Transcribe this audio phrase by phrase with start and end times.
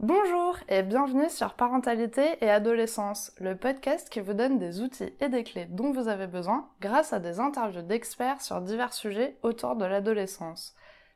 [0.00, 5.30] Bonjour et bienvenue sur Parentalité et Adolescence, le podcast qui vous donne des outils et
[5.30, 9.76] des clés dont vous avez besoin grâce à des interviews d'experts sur divers sujets autour
[9.76, 10.74] de l'adolescence.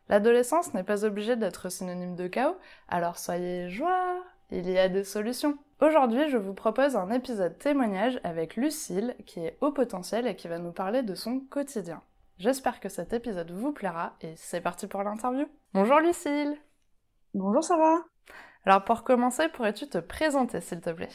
[0.09, 2.57] L'adolescence n'est pas obligée d'être synonyme de chaos,
[2.89, 5.59] alors soyez joie, il y a des solutions.
[5.83, 10.49] Aujourd'hui, je vous propose un épisode témoignage avec Lucille, qui est haut potentiel et qui
[10.49, 12.01] va nous parler de son quotidien.
[12.41, 15.45] J'espère que cet épisode vous plaira et c'est parti pour l'interview.
[15.75, 16.57] Bonjour Lucille
[17.35, 17.99] Bonjour Sarah
[18.65, 21.11] Alors pour commencer, pourrais-tu te présenter s'il te plaît?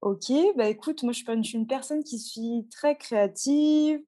[0.00, 4.00] Ok, bah écoute, moi je suis, une, une personne qui suis très créative,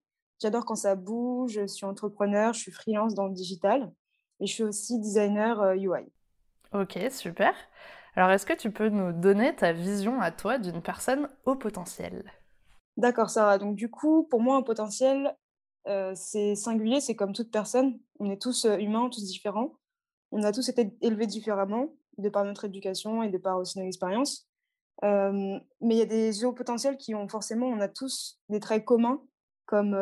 [0.42, 3.92] j'adore quand ça bouge, je suis entrepreneur, je suis freelance dans le digital
[4.40, 6.10] et je suis aussi designer UI.
[6.74, 7.54] Euh, ok, super.
[8.16, 12.24] Alors, est-ce que tu peux nous donner ta vision à toi d'une personne au potentiel?
[12.96, 13.58] D'accord, Sarah.
[13.58, 15.36] Donc, du coup, pour moi, un potentiel,
[15.88, 17.98] euh, c'est singulier, c'est comme toute personne.
[18.18, 19.74] On est tous humains, tous différents.
[20.32, 23.86] On a tous été élevés différemment, de par notre éducation et de par aussi nos
[23.86, 24.48] expériences.
[25.04, 28.60] Euh, mais il y a des hauts potentiels qui ont forcément, on a tous des
[28.60, 29.22] traits communs,
[29.66, 29.92] comme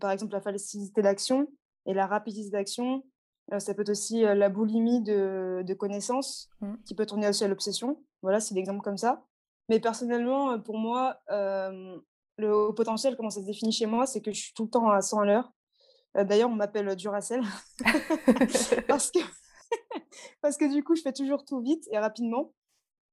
[0.00, 1.48] par exemple la facilité d'action
[1.86, 3.02] et la rapidité d'action,
[3.58, 6.74] ça peut être aussi la boulimie de, connaissances, mmh.
[6.84, 8.02] qui peut tourner aussi à l'obsession.
[8.22, 9.24] Voilà, c'est l'exemple comme ça.
[9.68, 11.20] Mais personnellement, pour moi,
[12.38, 14.70] le haut potentiel, comment ça se définit chez moi, c'est que je suis tout le
[14.70, 15.52] temps à 100 à l'heure.
[16.14, 17.42] D'ailleurs, on m'appelle Duracell
[18.88, 19.18] parce, que
[20.40, 22.52] parce que du coup, je fais toujours tout vite et rapidement.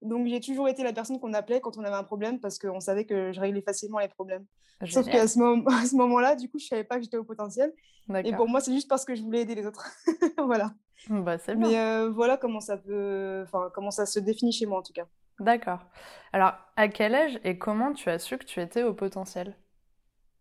[0.02, 2.80] Donc, j'ai toujours été la personne qu'on appelait quand on avait un problème parce qu'on
[2.80, 4.46] savait que je réglais facilement les problèmes.
[4.88, 7.74] Sauf qu'à ce, moment, ce moment-là, du coup, je savais pas que j'étais au potentiel.
[8.24, 9.90] Et pour moi, c'est juste parce que je voulais aider les autres.
[10.38, 10.74] voilà.
[11.10, 11.56] Bah, bien.
[11.56, 14.94] Mais euh, voilà comment ça peut, enfin, comment ça se définit chez moi en tout
[14.94, 15.08] cas.
[15.40, 15.80] D'accord.
[16.34, 19.56] Alors, à quel âge et comment tu as su que tu étais au potentiel?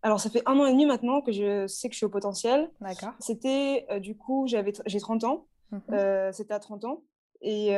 [0.03, 2.11] Alors, ça fait un an et demi maintenant que je sais que je suis au
[2.11, 2.70] potentiel.
[2.81, 3.14] D'accord.
[3.20, 5.47] C'était, euh, du coup, j'avais, j'ai 30 ans.
[5.70, 7.03] Mmh euh, c'était à 30 ans.
[7.41, 7.75] Et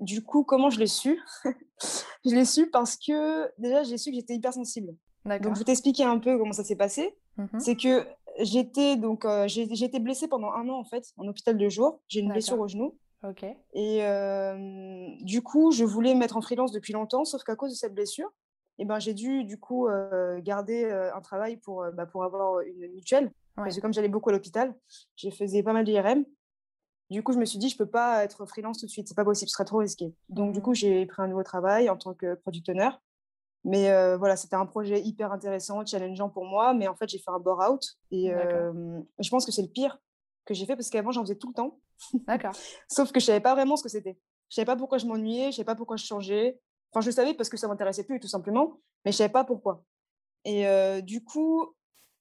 [0.00, 1.20] du coup, comment je l'ai su?
[2.24, 4.94] Je l'ai su parce que déjà, j'ai su que j'étais hypersensible.
[5.24, 7.16] Donc, je vais t'expliquer un peu comment ça s'est passé.
[7.36, 8.06] Mmh c'est que
[8.38, 12.00] j'étais donc euh, j'ai été blessée pendant un an en fait en hôpital de jour.
[12.08, 12.96] J'ai une blessure au genou.
[13.72, 17.70] Et euh, du coup, je voulais me mettre en freelance depuis longtemps, sauf qu'à cause
[17.70, 18.30] de cette blessure,
[18.78, 22.88] eh ben, j'ai dû du coup euh, garder un travail pour, bah, pour avoir une
[22.92, 23.30] mutuelle.
[23.54, 24.74] Parce que comme j'allais beaucoup à l'hôpital,
[25.16, 26.24] je faisais pas mal d'IRM.
[27.10, 29.14] Du coup, je me suis dit, je peux pas être freelance tout de suite, c'est
[29.14, 30.14] pas possible, ce serait trop risqué.
[30.30, 30.62] Donc, du mmh.
[30.62, 32.90] coup, j'ai pris un nouveau travail en tant que product owner.
[33.64, 36.74] Mais voilà, c'était un projet hyper intéressant, challengeant pour moi.
[36.74, 37.84] Mais en fait, j'ai fait un bore-out.
[38.10, 39.98] Et je pense que c'est le pire
[40.44, 41.78] que j'ai fait parce qu'avant, j'en faisais tout le temps.
[42.26, 42.52] D'accord.
[42.88, 44.18] Sauf que je savais pas vraiment ce que c'était.
[44.48, 46.60] Je savais pas pourquoi je m'ennuyais, je savais pas pourquoi je changeais.
[46.92, 48.78] Enfin, je savais parce que ça m'intéressait plus, tout simplement.
[49.04, 49.84] Mais je savais pas pourquoi.
[50.44, 51.74] Et euh, du coup,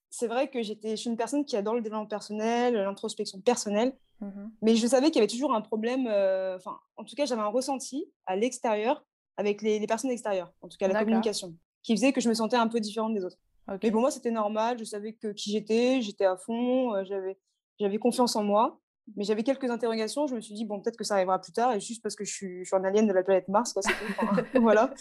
[0.10, 3.96] c'est vrai que j'étais, je suis une personne qui adore le développement personnel, l'introspection personnelle.
[4.20, 7.26] Mmh mais je savais qu'il y avait toujours un problème, euh, enfin, en tout cas,
[7.26, 9.04] j'avais un ressenti à l'extérieur
[9.38, 12.58] avec les, personnes extérieures, en tout cas la communication, qui faisait que je me sentais
[12.58, 13.40] un peu différente des autres.
[13.82, 17.40] Mais pour moi, c'était normal, je savais que qui j'étais, j'étais à fond, euh, j'avais,
[17.82, 18.80] j'avais confiance en moi.
[19.16, 21.74] Mais j'avais quelques interrogations, je me suis dit, bon, peut-être que ça arrivera plus tard,
[21.74, 23.82] et juste parce que je suis, je un alien de la planète Mars, quoi,
[24.62, 24.94] voilà,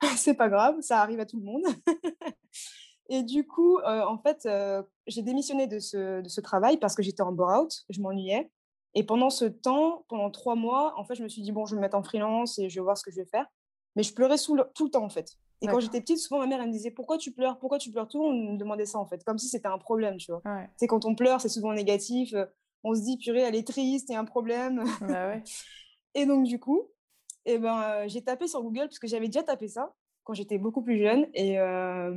[0.16, 1.64] c'est pas grave, ça arrive à tout le monde.
[3.10, 4.48] Et du coup, euh, en fait,
[5.06, 8.50] j'ai démissionné de ce, de ce, travail parce que j'étais en bore-out, je m'ennuyais.
[8.94, 11.74] Et pendant ce temps, pendant trois mois, en fait, je me suis dit, bon, je
[11.74, 13.46] vais me mettre en freelance et je vais voir ce que je vais faire.
[13.98, 15.36] Mais je pleurais tout le temps, en fait.
[15.60, 17.58] Et quand j'étais petite, souvent, ma mère, elle me disait, pourquoi tu pleures?
[17.58, 18.06] Pourquoi tu pleures?
[18.06, 20.40] Tout le monde me demandait ça, en fait, comme si c'était un problème, tu vois.
[20.76, 22.32] C'est quand on pleure, c'est souvent négatif.
[22.32, 22.46] Euh,
[22.84, 24.84] on se dit, purée, elle est triste, il y a un problème.
[25.00, 25.34] Bah
[26.14, 26.82] et donc, du coup,
[27.44, 29.92] eh ben, euh, j'ai tapé sur Google, parce que j'avais déjà tapé ça
[30.22, 31.26] quand j'étais beaucoup plus jeune.
[31.34, 32.12] Et euh,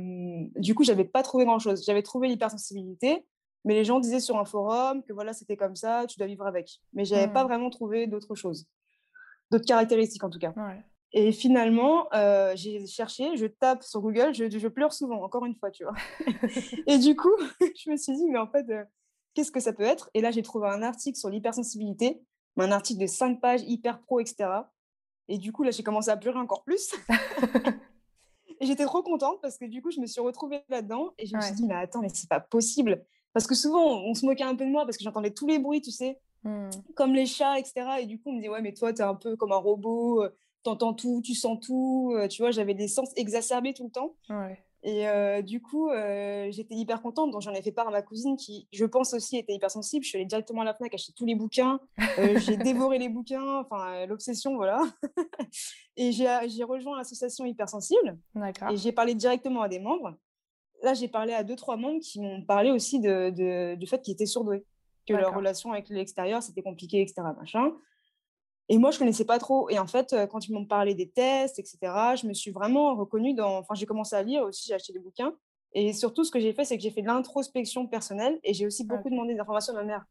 [0.54, 1.84] du coup, j'avais pas trouvé grand-chose.
[1.84, 3.26] J'avais trouvé l'hypersensibilité,
[3.64, 6.46] mais les gens disaient sur un forum que voilà, c'était comme ça, tu dois vivre
[6.46, 6.78] avec.
[6.92, 7.48] Mais j'avais n'avais pas mmh.
[7.48, 8.68] vraiment trouvé d'autres choses,
[9.50, 10.52] d'autres caractéristiques en tout cas.
[11.14, 15.54] Et finalement, euh, j'ai cherché, je tape sur Google, je, je, pleure souvent, encore une
[15.54, 15.94] fois, tu vois.
[16.86, 18.84] et du coup, je me suis dit, mais en fait, euh,
[19.34, 20.10] qu'est-ce que ça peut être?
[20.14, 22.22] Et là, j'ai trouvé un article sur l'hypersensibilité,
[22.56, 24.48] un article de 5 pages, hyper pro, etc.
[25.28, 26.94] Et du coup, là, j'ai commencé à pleurer encore plus.
[28.60, 31.36] et j'étais trop contente parce que du coup, je me suis retrouvée là-dedans et je
[31.36, 33.04] me suis dit, mais attends, mais c'est pas possible.
[33.34, 35.58] Parce que souvent, on se moquait un peu de moi parce que j'entendais tous les
[35.58, 36.70] bruits, tu sais, mmh.
[36.94, 37.82] comme les chats, etc.
[38.00, 39.56] Et du coup, on me dit, ouais, mais toi, tu es un peu comme un
[39.56, 40.24] robot,
[40.62, 42.14] euh, tu entends tout, tu sens tout.
[42.16, 44.16] Euh, tu vois, j'avais des sens exacerbés tout le temps.
[44.84, 45.90] Et euh, du coup,
[46.50, 47.30] j'étais hyper contente.
[47.30, 50.04] Donc, j'en ai fait part à ma cousine qui, je pense aussi, était hyper sensible.
[50.04, 51.78] Je suis allée directement à la Fnac acheter tous les bouquins.
[52.36, 54.82] j'ai dévoré les bouquins, enfin, l'obsession, voilà.
[55.96, 58.18] et j'ai rejoint l'association Hypersensible.
[58.72, 60.16] Et j'ai parlé directement à des membres
[60.82, 64.14] là, j'ai parlé à deux, trois membres qui m'ont parlé aussi de, du fait qu'ils
[64.14, 64.64] étaient surdoués.
[65.06, 67.22] que leur relation avec l'extérieur, c'était compliqué, etc.
[67.38, 67.72] Machin.
[68.68, 69.68] Et moi, je connaissais pas trop.
[69.70, 71.78] Et en fait, quand ils m'ont parlé des tests, etc.,
[72.20, 73.58] je me suis vraiment reconnue dans.
[73.58, 75.34] Enfin, j'ai commencé à lire aussi, j'ai acheté des bouquins.
[75.74, 78.66] Et surtout, ce que j'ai fait, c'est que j'ai fait de l'introspection personnelle et j'ai
[78.66, 80.04] aussi beaucoup demandé d'informations à ma mère.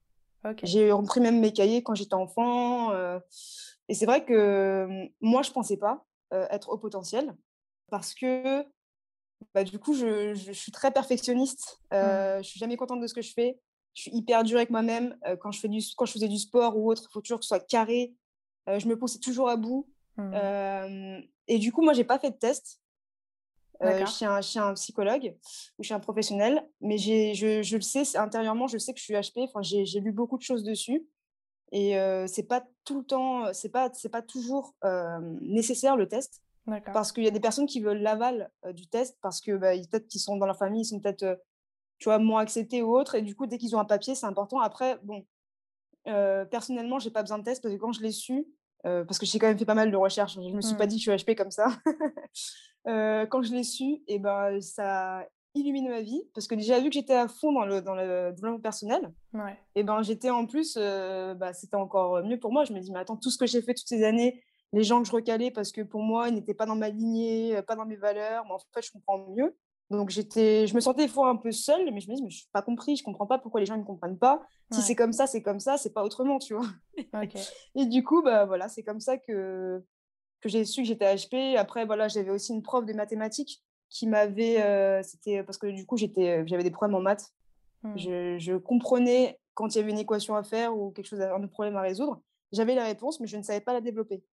[0.63, 2.91] J'ai repris même mes cahiers quand j'étais enfant.
[3.87, 7.35] et c'est vrai que moi, je pensais pas être au potentiel
[7.89, 8.65] parce que
[9.53, 11.79] bah, du coup, je, je, suis très perfectionniste.
[11.91, 12.41] Mmh.
[12.41, 13.59] Je suis jamais contente de ce que je fais.
[13.93, 15.15] Je suis hyper dure avec moi-même.
[15.41, 17.45] quand, je fais du, quand je faisais du sport ou autre, il faut toujours que
[17.45, 18.13] ce soit carré.
[18.67, 19.87] Je me poussais toujours à bout.
[20.17, 21.21] Mmh.
[21.47, 22.79] et du coup, moi, j'ai pas fait de test.
[23.81, 25.35] je, suis un, un, psychologue
[25.77, 29.03] ou je suis un professionnel, mais je, je, le sais, intérieurement, je sais que je
[29.03, 29.43] suis HP.
[29.43, 31.07] Enfin, j'ai lu beaucoup de choses dessus.
[31.71, 34.75] Et euh, c'est pas tout le temps, c'est pas, c'est pas toujours
[35.41, 36.41] nécessaire le test.
[36.93, 40.07] Parce qu'il y a des personnes qui veulent l'aval du test parce que bah, peut-être
[40.07, 41.39] qu'ils sont dans leur famille, ils sont peut-être
[42.01, 43.15] tu vois, moins acceptés ou autres.
[43.15, 44.59] Et du coup, dès qu'ils ont un papier, c'est important.
[44.59, 45.23] Après, bon,
[46.07, 48.45] euh, personnellement, j'ai pas besoin de test parce que quand je l'ai su,
[48.83, 50.89] parce que j'ai quand même fait pas mal de recherches, je me suis pas mmh.
[50.89, 51.67] dit que je suis HP comme ça.
[53.29, 56.93] quand je l'ai su, et ben, ça illuminé ma vie parce que déjà vu que
[56.93, 59.13] j'étais à fond dans le, dans le développement personnel,
[59.75, 62.63] et ben j'étais en plus, bah, c'était encore mieux pour moi.
[62.65, 64.41] Je me dis, mais attends, tout ce que j'ai fait toutes ces années,
[64.73, 67.61] les gens que je recalais parce que pour moi, ils n'étaient pas dans ma lignée,
[67.67, 69.55] pas dans mes valeurs, mais en fait, je comprends mieux.
[69.91, 72.29] Donc j'étais, je me sentais des fois un peu seule, mais je me dis, mais
[72.29, 74.41] je suis pas compris, je comprends pas pourquoi les gens ne comprennent pas.
[74.71, 76.67] Si c'est comme ça, c'est comme ça, c'est pas autrement, tu vois.
[77.75, 79.83] et du coup, bah voilà, c'est comme ça que
[80.39, 81.57] que j'ai su que j'étais HP.
[81.57, 84.61] Après, voilà, j'avais aussi une prof de mathématiques qui m'avait.
[84.61, 87.27] Euh, c'était parce que du coup, j'étais, j'avais des problèmes en maths.
[87.83, 87.97] Mmh.
[87.97, 91.47] Je, je, comprenais quand il y avait une équation à faire ou quelque chose, un
[91.47, 92.21] problème à résoudre.
[92.53, 94.23] J'avais la réponse, mais je ne savais pas la développer.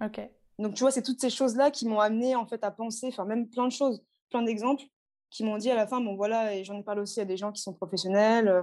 [0.00, 0.20] Ok.
[0.60, 3.24] Donc, tu vois, c'est toutes ces choses-là qui m'ont amené en fait à penser, enfin,
[3.24, 4.84] même plein de choses, plein d'exemples
[5.30, 7.36] qui m'ont dit à la fin, bon voilà, et j'en ai parlé aussi à des
[7.36, 8.62] gens qui sont professionnels, euh,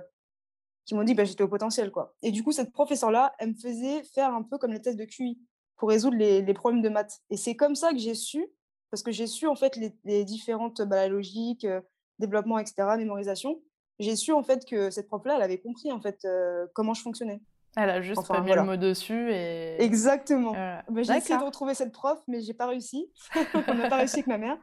[0.85, 2.15] qui m'ont dit, bah, j'étais au potentiel, quoi.
[2.21, 5.05] Et du coup, cette professeure-là, elle me faisait faire un peu comme les tests de
[5.05, 5.39] QI
[5.77, 7.21] pour résoudre les, problèmes de maths.
[7.29, 8.45] Et c'est comme ça que j'ai su
[8.91, 11.81] parce que j'ai su en fait les, différentes bah, la logique, euh,
[12.19, 13.61] développement, etc., mémorisation.
[13.99, 17.01] J'ai su en fait que cette prof-là, elle avait compris en fait euh, comment je
[17.01, 17.41] fonctionnais.
[17.77, 19.81] Elle a juste pas mis le mot dessus et.
[19.83, 20.53] Exactement.
[20.53, 23.11] Bah, j'ai essayé de retrouver cette prof, mais j'ai pas réussi.
[23.67, 24.57] On n'a pas réussi avec ma mère.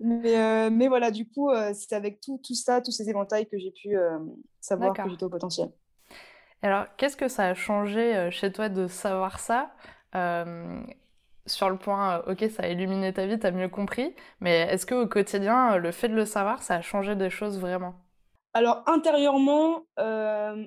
[0.00, 3.58] Mais, euh, mais voilà, du coup, c'est avec tout, tout ça, tous ces éventails que
[3.58, 3.96] j'ai pu
[4.60, 5.70] savoir que j'étais au potentiel.
[6.62, 9.70] Alors, qu'est-ce que ça a changé chez toi de savoir ça
[11.46, 14.60] sur le point, euh, ok, ça a illuminé ta vie, tu as mieux compris, mais
[14.70, 17.94] est-ce qu'au quotidien, euh, le fait de le savoir, ça a changé des choses vraiment?
[18.52, 20.64] Alors, intérieurement, euh,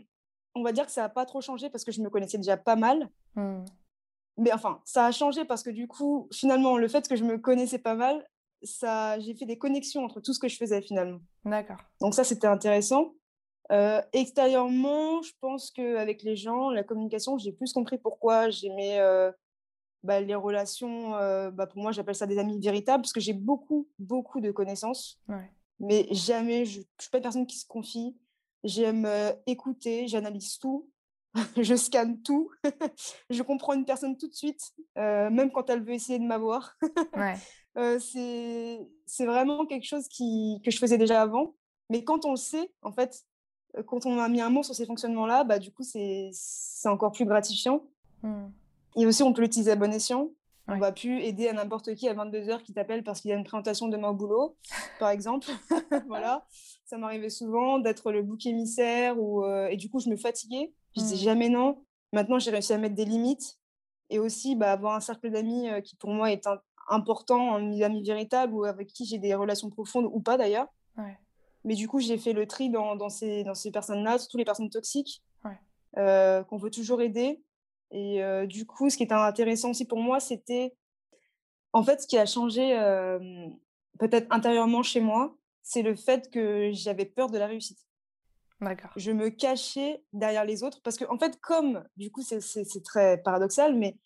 [0.59, 2.57] on va dire que ça n'a pas trop changé parce que je me connaissais déjà
[2.57, 3.09] pas mal.
[3.35, 3.63] Hmm.
[4.37, 7.37] Mais enfin, ça a changé parce que du coup, finalement, le fait que je me
[7.37, 8.25] connaissais pas mal,
[8.63, 11.19] ça, j'ai fait des connexions entre tout ce que je faisais finalement.
[11.45, 11.79] D'accord.
[12.01, 13.13] Donc ça, c'était intéressant.
[14.13, 18.99] extérieurement, je pense qu'avec les gens, la communication, j'ai plus compris pourquoi j'aimais
[20.03, 21.11] bah, les relations,
[21.51, 25.19] bah, pour moi, j'appelle ça des amis véritables parce que j'ai beaucoup, beaucoup de connaissances.
[25.79, 28.15] Mais jamais, je ne suis pas une personne qui se confie.
[28.63, 29.07] J'aime
[29.47, 30.89] écouter, j'analyse tout,
[31.57, 32.49] je scanne tout.
[33.29, 36.77] je comprends une personne tout de suite, même quand elle veut essayer de m'avoir.
[37.97, 41.55] c'est vraiment quelque chose qui, que je faisais déjà avant.
[41.89, 43.25] Mais quand on le sait, en fait,
[43.85, 46.31] quand on a mis un mot sur ces fonctionnements-là, bah, du coup, c'est
[46.85, 47.83] encore plus gratifiant.
[48.23, 48.47] Mmh.
[48.97, 50.29] Et aussi, on peut l'utiliser à bon escient.
[50.69, 53.37] On va plus aider à n'importe qui à 22h qui t'appelle parce qu'il y a
[53.37, 54.57] une présentation demain au boulot,
[54.99, 55.47] par exemple.
[56.07, 56.45] voilà.
[56.85, 60.73] Ça m'arrivait souvent d'être le bouc émissaire ou, euh, et du coup, je me fatiguais.
[60.95, 61.19] Je disais mmh.
[61.19, 61.83] jamais non.
[62.13, 63.59] Maintenant, j'ai réussi à mettre des limites
[64.09, 66.47] et aussi bah, avoir un cercle d'amis euh, qui, pour moi, est
[66.89, 70.67] important, un ami véritable ou avec qui j'ai des relations profondes ou pas d'ailleurs.
[71.65, 74.45] Mais du coup, j'ai fait le tri dans, dans ces, dans ces personnes-là, surtout les
[74.45, 75.23] personnes toxiques,
[75.97, 77.41] euh, qu'on veut toujours aider
[77.91, 80.75] et du coup, ce qui était intéressant aussi pour moi, c'était
[81.73, 82.75] en fait ce qui a changé
[83.99, 87.79] peut-être intérieurement chez moi, c'est le fait que j'avais peur de la réussite.
[88.61, 88.91] D'accord.
[88.95, 93.21] Je me cachais derrière les autres parce que en fait, comme du coup, c'est très
[93.21, 93.97] paradoxal, mais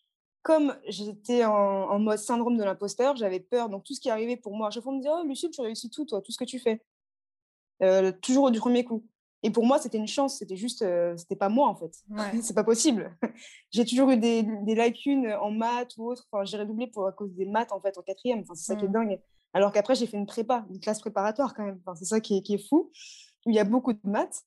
[0.43, 3.69] comme j'étais en, mode syndrome de l'imposteur, j'avais peur.
[3.69, 5.49] Donc tout ce qui arrivait pour moi, à chaque fois on me disait Oh, Lucille,
[5.51, 6.83] tu réussis tout, toi, tout ce que tu fais.
[8.21, 9.03] toujours du premier coup.
[9.43, 11.93] Et pour moi, c'était une chance, c'était juste, euh, c'était pas moi en fait.
[12.41, 13.15] c'est pas possible.
[13.71, 16.25] j'ai toujours eu des, des, lacunes en maths ou autre.
[16.31, 18.39] Enfin, j'ai redoublé pour à cause des maths en fait en quatrième.
[18.39, 18.93] Enfin, c'est ça qui est mmh.
[18.93, 19.19] dingue.
[19.53, 21.79] Alors qu'après, j'ai fait une prépa, une classe préparatoire quand même.
[21.85, 22.89] Enfin, c'est ça qui est, qui est, fou,
[23.45, 24.43] où il y a beaucoup de maths.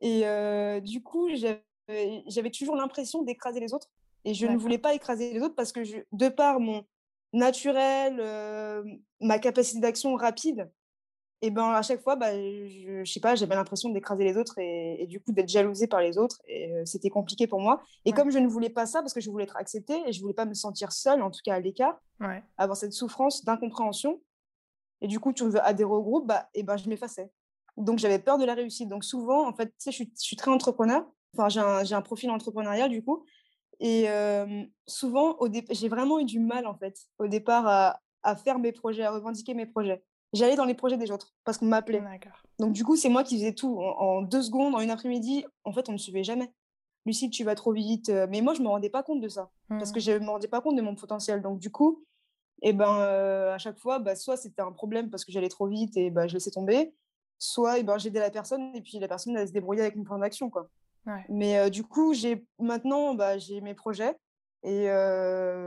[0.00, 3.88] Et euh, du coup, j'avais toujours l'impression d'écraser les autres.
[4.24, 6.84] Et je ne voulais pas écraser les autres parce que je, de par mon
[7.32, 8.82] naturel, euh,
[9.20, 10.70] ma capacité d'action rapide,
[11.42, 14.58] et ben à chaque fois, bah, je, je sais pas, j'avais l'impression d'écraser les autres
[14.58, 16.40] et, du coup d'être jalousée par les autres.
[16.48, 17.82] Et c'était compliqué pour moi.
[18.06, 20.20] Et comme je ne voulais pas ça, parce que je voulais être acceptée et je
[20.20, 22.00] voulais pas me sentir seule, en tout cas à l'écart,
[22.56, 24.20] avoir cette souffrance d'incompréhension.
[25.02, 27.30] Et du coup, tu veux adhérer au groupe, bah, et ben je m'effaçais.
[27.76, 28.88] Donc j'avais peur de la réussite.
[28.88, 31.04] Donc souvent, en fait, tu sais, je, je suis, très entrepreneur.
[31.36, 33.26] Enfin, j'ai un, un, profil entrepreneurial du coup.
[33.78, 34.06] Et
[34.86, 35.36] souvent,
[35.70, 39.10] j'ai vraiment eu du mal en fait au départ à, à faire mes projets, à
[39.10, 40.02] revendiquer mes projets
[40.32, 42.02] j'allais dans les projets des autres parce qu'on m'appelait.
[42.58, 43.78] Donc du coup, c'est moi qui faisais tout.
[43.80, 46.50] En, deux secondes, en une après-midi, en fait, on ne suivait jamais.
[47.04, 48.08] Lucille, tu vas trop vite.
[48.08, 50.02] Euh, mais moi, je me rendais pas compte de ça parce que mmh.
[50.02, 51.42] je me rendais pas compte de mon potentiel.
[51.42, 52.04] Donc du coup,
[52.62, 55.48] et eh ben, euh, à chaque fois, bah, soit c'était un problème parce que j'allais
[55.48, 56.94] trop vite et bah, je laissais tomber,
[57.38, 60.04] soit eh ben, j'aidais la personne et puis la personne elle se débrouiller avec mon
[60.04, 60.48] plan d'action.
[60.48, 60.68] Quoi.
[61.28, 64.16] Mais euh, du coup, j'ai maintenant, bah, j'ai mes projets
[64.66, 64.88] et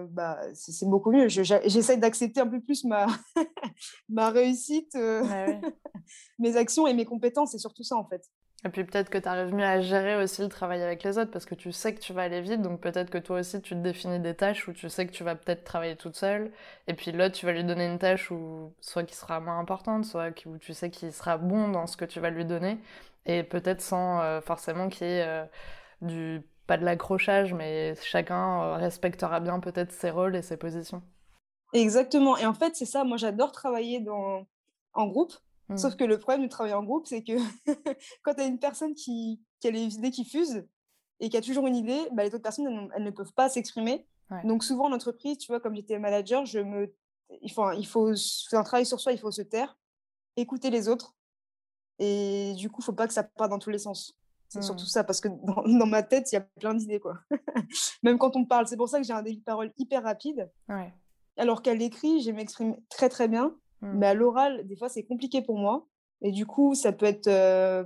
[0.10, 1.30] bah, c'est beaucoup mieux.
[1.30, 3.08] J'essaie d'accepter un peu plus ma,
[4.10, 4.96] ma réussite,
[6.40, 7.52] mes actions et mes compétences.
[7.52, 8.30] C'est surtout ça, en fait.
[8.66, 11.32] Et puis peut-être que tu arrives mieux à gérer aussi le travail avec les autres
[11.32, 12.62] parce que tu sais que tu vas aller vite.
[12.62, 15.24] Donc peut-être que toi aussi, tu te définis des tâches où tu sais que tu
[15.24, 16.52] vas peut-être travailler toute seule.
[16.88, 20.04] Et puis l'autre, tu vas lui donner une tâche où soit qui sera moins importante,
[20.04, 22.80] soit où tu sais qu'il sera bon dans ce que tu vas lui donner.
[23.26, 25.50] Et peut-être sans forcément qu'il y ait
[26.02, 31.02] du pas de l'accrochage, mais chacun euh, respectera bien peut-être ses rôles et ses positions.
[31.74, 32.38] Exactement.
[32.38, 33.04] Et en fait, c'est ça.
[33.04, 34.46] Moi, j'adore travailler dans...
[34.94, 35.34] en groupe.
[35.70, 35.78] Mmh.
[35.78, 37.34] Sauf que le problème de travailler en groupe, c'est que
[38.24, 39.42] quand tu as une personne qui...
[39.60, 40.64] qui, a les idées qui fusent
[41.20, 44.06] et qui a toujours une idée, bah, les autres personnes, elles, ne peuvent pas s'exprimer.
[44.44, 46.94] Donc, souvent, en entreprise, tu vois, comme j'étais manager, je me...
[47.42, 48.14] il, faut, il faut
[48.48, 49.76] faire un travail sur soi, il faut se taire,
[50.36, 51.16] écouter les autres.
[51.98, 54.19] Et du coup, il faut pas que ça parte dans tous les sens.
[54.50, 54.88] C'est surtout mmh.
[54.88, 55.28] ça, parce que
[55.78, 57.20] dans, ma tête, il y a plein d'idées, quoi.
[58.04, 58.68] Même quand on parle.
[58.68, 60.50] C'est pour ça que j'ai un débit de parole hyper rapide.
[61.38, 63.56] Alors qu'à l'écrit, je m'exprime très, très bien.
[63.82, 63.94] Mmh.
[63.94, 65.88] Mais à l'oral, des fois, c'est compliqué pour moi.
[66.22, 67.84] Et du coup, ça peut être euh,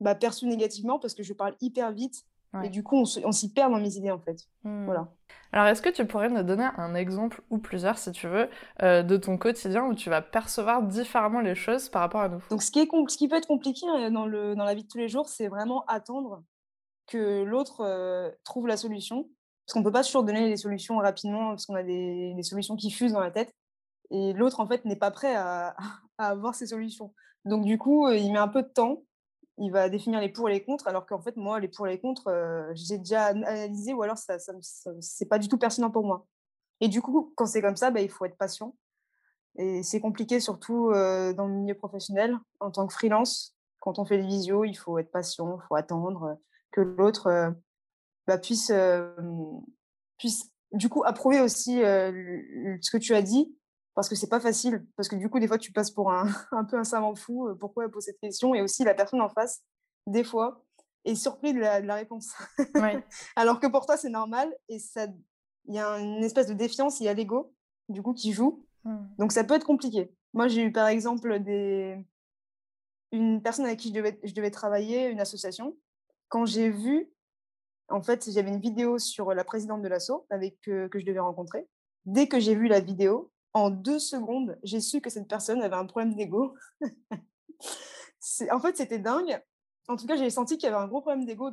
[0.00, 2.24] bah, perçu négativement parce que je parle hyper vite.
[2.62, 4.36] Et du coup, on, s'y perd dans mes idées, en fait.
[4.64, 4.84] Mmh.
[4.84, 5.08] Voilà.
[5.52, 8.48] Alors, est-ce que tu pourrais me donner un exemple ou plusieurs, si tu veux,
[8.82, 12.42] euh, de ton quotidien où tu vas percevoir différemment les choses par rapport à nous?
[12.50, 14.82] Donc, ce qui, est ce qui peut être compliqué euh, dans, le, dans la vie
[14.82, 16.42] de tous les jours, c'est vraiment attendre
[17.06, 19.28] que l'autre euh, trouve la solution.
[19.64, 22.42] Parce qu'on ne peut pas toujours donner les solutions rapidement, parce qu'on a des, des,
[22.42, 23.52] solutions qui fusent dans la tête.
[24.10, 25.74] Et l'autre, en fait, n'est pas prêt à,
[26.18, 27.12] à, avoir ces solutions.
[27.44, 29.02] Donc, du coup, il met un peu de temps
[29.58, 31.90] il va définir les pour et les contre, alors qu'en fait, moi, les pour et
[31.90, 34.52] les contre, euh, j'ai déjà analysé ou alors ça, ça,
[35.00, 36.26] c'est pas du tout pertinent pour moi.
[36.80, 38.76] Et du coup, quand c'est comme ça, bah, il faut être patient.
[39.58, 43.56] Et c'est compliqué, surtout euh, dans le milieu professionnel, en tant que freelance.
[43.80, 46.38] Quand on fait des visios, il faut être patient, il faut attendre
[46.72, 47.50] que l'autre euh,
[48.26, 48.70] bah, puisse,
[50.18, 53.56] puisse, du coup, approuver aussi ce que tu as dit
[53.96, 54.86] parce que c'est pas facile.
[54.94, 57.48] Parce que du coup, des fois, tu passes pour un, un peu un savant fou.
[57.48, 59.64] Euh, pourquoi elle pose cette question Et aussi, la personne en face,
[60.06, 60.62] des fois,
[61.04, 62.34] est surpris de la, réponse.
[63.36, 64.54] Alors que pour toi, c'est normal.
[64.68, 64.76] Et
[65.64, 67.54] il y a une espèce de défiance, il y a l'ego,
[67.88, 68.66] du coup, qui joue.
[68.84, 68.96] Mmh.
[69.18, 70.14] Donc, ça peut être compliqué.
[70.34, 71.96] Moi, j'ai eu, par exemple, des...
[73.12, 75.74] une personne avec qui je devais, je devais travailler, une association.
[76.28, 77.10] Quand j'ai vu,
[77.88, 81.66] en fait, j'avais une vidéo sur la présidente de l'asso avec que je devais rencontrer.
[82.04, 85.76] Dès que j'ai vu la vidéo, en deux secondes, j'ai su que cette personne avait
[85.76, 86.54] un problème d'ego.
[88.50, 89.42] en fait, c'était dingue.
[89.88, 91.50] En tout cas, j'ai senti qu'il y avait un gros problème d'ego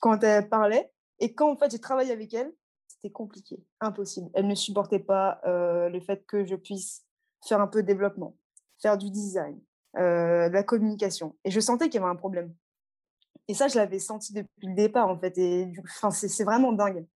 [0.00, 0.92] quand elle parlait.
[1.18, 2.52] Et quand en fait, j'ai travaillé avec elle,
[2.88, 4.28] c'était compliqué, impossible.
[4.34, 7.06] Elle ne supportait pas euh, le fait que je puisse
[7.48, 8.36] faire un peu de développement,
[8.82, 9.58] faire du design,
[9.96, 11.38] euh, de la communication.
[11.44, 12.54] Et je sentais qu'il y avait un problème.
[13.48, 15.38] Et ça, je l'avais senti depuis le départ, en fait.
[15.38, 17.06] Et enfin, c'est vraiment dingue.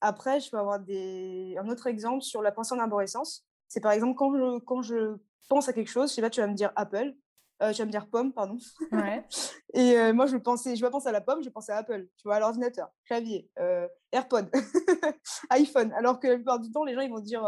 [0.00, 1.56] Après, je peux avoir des...
[1.58, 3.46] un autre exemple sur la pensée en arborescence.
[3.68, 5.16] C'est par exemple quand je, quand je
[5.48, 7.14] pense à quelque chose, je sais pas, tu vas me dire Apple,
[7.62, 8.58] euh, tu vas me dire pomme, pardon.
[9.74, 12.06] et euh, moi, je pensais, je vais penser à la pomme, je pensais à Apple,
[12.16, 14.50] tu vois, à l'ordinateur, clavier, euh, AirPod,
[15.50, 15.92] iPhone.
[15.92, 17.44] Alors que la plupart du temps, les gens, ils vont dire,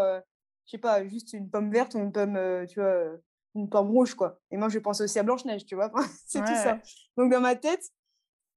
[0.67, 2.39] je sais pas, juste une pomme verte ou une pomme,
[2.69, 3.19] tu vois,
[3.55, 4.39] une pomme rouge, quoi.
[4.51, 5.91] Et moi, je pense aussi à Blanche-Neige, tu vois.
[6.27, 6.79] c'est tout ça.
[7.17, 7.85] Donc, dans ma tête,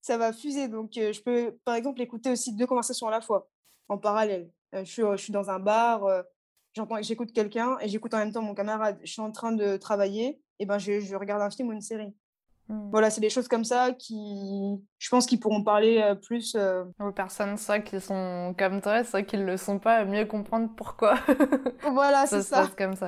[0.02, 0.68] ça va fuser.
[0.68, 3.50] Donc, je peux, par exemple, écouter aussi deux conversations à la fois
[3.90, 4.50] en parallèle.
[4.74, 6.04] je, suis, je, suis, dans un bar,
[6.76, 9.00] j'entends, j'écoute quelqu'un et j'écoute en même temps mon camarade.
[9.04, 11.82] Je suis en train de travailler, et ben je, je regarde un film ou une
[11.82, 12.14] série.
[12.70, 12.90] Mmh.
[12.92, 16.58] Voilà, c'est des choses comme ça qui, je pense, qu'ils pourront parler plus.
[17.00, 20.70] Aux personnes, ça, qui sont comme toi, ça, qui ne le sont pas, mieux comprendre
[20.76, 21.16] pourquoi.
[21.84, 22.58] voilà, c'est ça.
[22.58, 23.08] Ça se passe comme ça.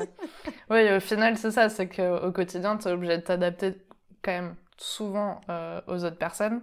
[0.70, 3.86] oui, au final, c'est ça, c'est qu'au quotidien, tu es obligé de t'adapter
[4.22, 5.42] quand même souvent
[5.88, 6.62] aux autres personnes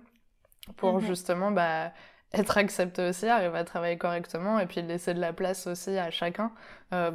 [0.77, 1.93] pour mmh justement bah,
[2.33, 6.11] être accepté aussi, arriver à travailler correctement et puis laisser de la place aussi à
[6.11, 6.53] chacun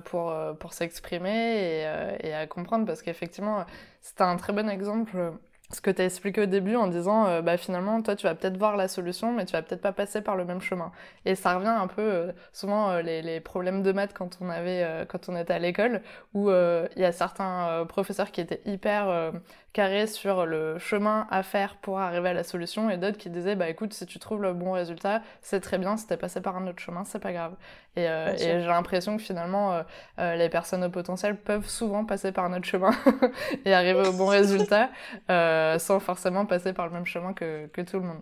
[0.06, 2.86] pour, pour s'exprimer et, et, à comprendre.
[2.86, 3.66] Parce qu'effectivement,
[4.02, 5.34] c'était un très bon exemple
[5.72, 8.36] ce que tu as expliqué au début en disant euh, bah finalement toi tu vas
[8.36, 10.92] peut-être voir la solution mais tu vas peut-être pas passer par le même chemin.
[11.26, 14.50] Et ça revient un peu euh, souvent euh, les, les, problèmes de maths quand on
[14.50, 16.02] avait quand on était à l'école
[16.34, 19.32] où il y a certains professeurs qui étaient hyper
[19.74, 23.56] carrés sur le chemin à faire pour arriver à la solution et d'autres qui disaient
[23.56, 26.56] bah écoute si tu trouves le bon résultat c'est très bien si t'es passé par
[26.58, 27.56] un autre chemin c'est pas grave
[27.96, 29.84] et, et j'ai l'impression que finalement
[30.18, 32.92] les personnes au potentiel peuvent souvent passer par un autre chemin
[33.66, 34.90] et arriver au bon résultat
[35.30, 38.22] euh, sans forcément passer par le même chemin que, que tout le monde.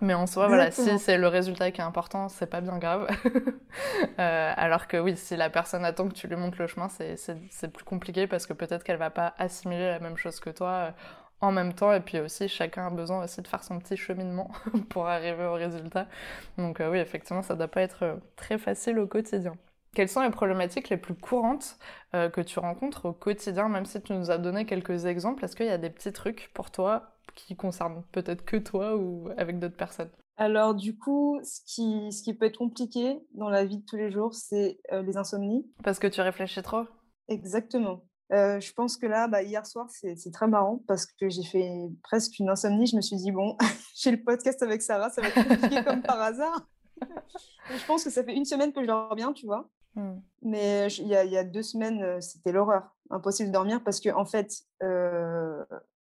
[0.00, 3.08] Mais en soi, voilà, si c'est le résultat qui est important, c'est pas bien grave.
[4.20, 7.72] euh, alors que oui, si la personne attend que tu lui montres le chemin, c'est
[7.72, 10.90] plus compliqué parce que peut-être qu'elle va pas assimiler la même chose que toi euh,
[11.40, 11.92] en même temps.
[11.92, 14.50] Et puis aussi, chacun a besoin aussi de faire son petit cheminement
[14.88, 16.06] pour arriver au résultat.
[16.56, 19.56] Donc euh, oui, effectivement, ça doit pas être très facile au quotidien.
[19.94, 21.78] Quelles sont les problématiques les plus courantes
[22.14, 25.56] euh, que tu rencontres au quotidien, même si tu nous as donné quelques exemples Est-ce
[25.56, 29.58] qu'il y a des petits trucs pour toi qui concernent peut-être que toi ou avec
[29.58, 30.10] d'autres personnes?
[30.36, 33.96] Alors du coup, ce qui, ce qui peut être compliqué dans la vie de tous
[33.96, 35.66] les jours, c'est euh, les insomnies.
[35.82, 36.84] Parce que tu réfléchis trop
[37.26, 38.04] Exactement.
[38.32, 41.70] Euh, je pense que là, bah, hier soir, c'est très marrant parce que j'ai fait
[42.02, 42.86] presque une insomnie.
[42.86, 43.56] Je me suis dit, bon,
[43.94, 46.66] j'ai le podcast avec Sarah, ça va être compliqué comme par hasard.
[47.00, 49.68] je pense que ça fait une semaine que je dors bien, tu vois.
[49.94, 50.16] Mmh.
[50.42, 52.94] Mais il y, a, deux semaines, c'était l'horreur.
[53.10, 54.52] Impossible de dormir parce que, en fait,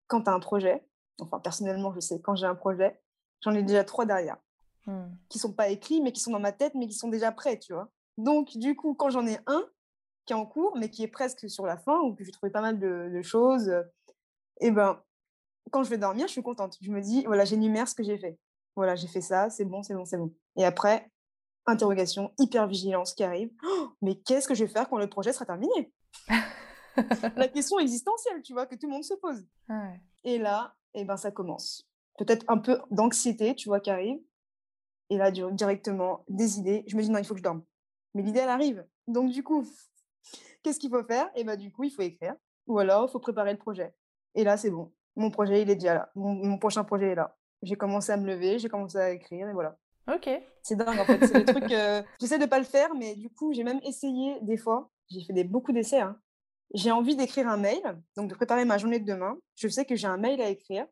[0.07, 0.86] quand tu as un projet,
[1.19, 3.00] enfin, personnellement, je sais, quand j'ai un projet,
[3.41, 4.38] j'en ai déjà trois derrière.
[4.88, 5.05] Mmh.
[5.29, 7.60] Qui sont pas écrits, mais qui sont dans ma tête, mais qui sont déjà prêts,
[7.60, 7.89] tu vois.
[8.17, 9.63] Donc, du coup, quand j'en ai un
[10.27, 12.51] qui est en cours, mais qui est presque sur la fin, ou que j'ai trouvé
[12.51, 13.72] pas mal de, choses,
[14.60, 15.01] et ben,
[15.72, 16.77] quand je vais dormir, je suis contente.
[16.81, 18.38] Je me dis, voilà, j'énumère ce que j'ai fait.
[18.75, 20.34] Voilà, j'ai fait ça, c'est bon, c'est bon, c'est bon.
[20.55, 21.10] Et après,
[21.65, 23.51] interrogation, hyper vigilance qui arrive.
[23.65, 25.91] Oh, mais qu'est-ce que je vais faire quand le projet sera terminé?
[27.36, 29.46] La question existentielle, tu vois, que tout le monde se pose.
[30.24, 31.88] Et là, et eh ben, ça commence.
[32.17, 34.19] Peut-être un peu d'anxiété, tu vois, qui arrive.
[35.10, 36.83] Et là, directement, des idées.
[36.87, 37.63] Je me dis, non, il faut que je dorme.
[38.13, 38.85] Mais l'idée, elle arrive.
[39.07, 39.66] Donc, du coup,
[40.63, 41.29] qu'est-ce qu'il faut faire?
[41.35, 42.35] Et ben, du coup, il faut écrire.
[42.67, 43.93] Ou alors, il faut préparer le projet.
[44.35, 44.93] Et là, c'est bon.
[45.15, 46.11] Mon projet, il est déjà là.
[46.15, 47.35] mon prochain projet est là.
[47.63, 49.77] J'ai commencé à me lever, j'ai commencé à écrire, et voilà.
[50.13, 50.29] Ok.
[50.63, 51.25] C'est dingue en fait.
[51.25, 51.72] C'est des trucs.
[51.72, 54.89] Euh, j'essaie de pas le faire, mais du coup, j'ai même essayé des fois.
[55.09, 56.00] J'ai fait des, beaucoup d'essais.
[56.00, 56.20] Hein.
[56.74, 57.81] J'ai envie d'écrire un mail,
[58.15, 59.37] donc de préparer ma journée de demain.
[59.55, 60.85] Je sais que j'ai un mail à écrire.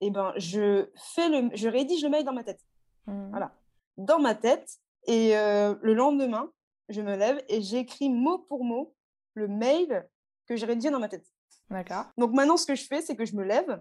[0.00, 2.60] Et ben, je fais le, je rédige le mail dans ma tête.
[3.06, 3.30] Mmh.
[3.30, 3.52] Voilà,
[3.96, 4.78] dans ma tête.
[5.06, 6.52] Et euh, le lendemain,
[6.88, 8.94] je me lève et j'écris mot pour mot
[9.34, 10.08] le mail
[10.46, 11.26] que j'ai rédigé dans ma tête.
[11.70, 12.06] D'accord.
[12.16, 13.80] Donc maintenant, ce que je fais, c'est que je me lève,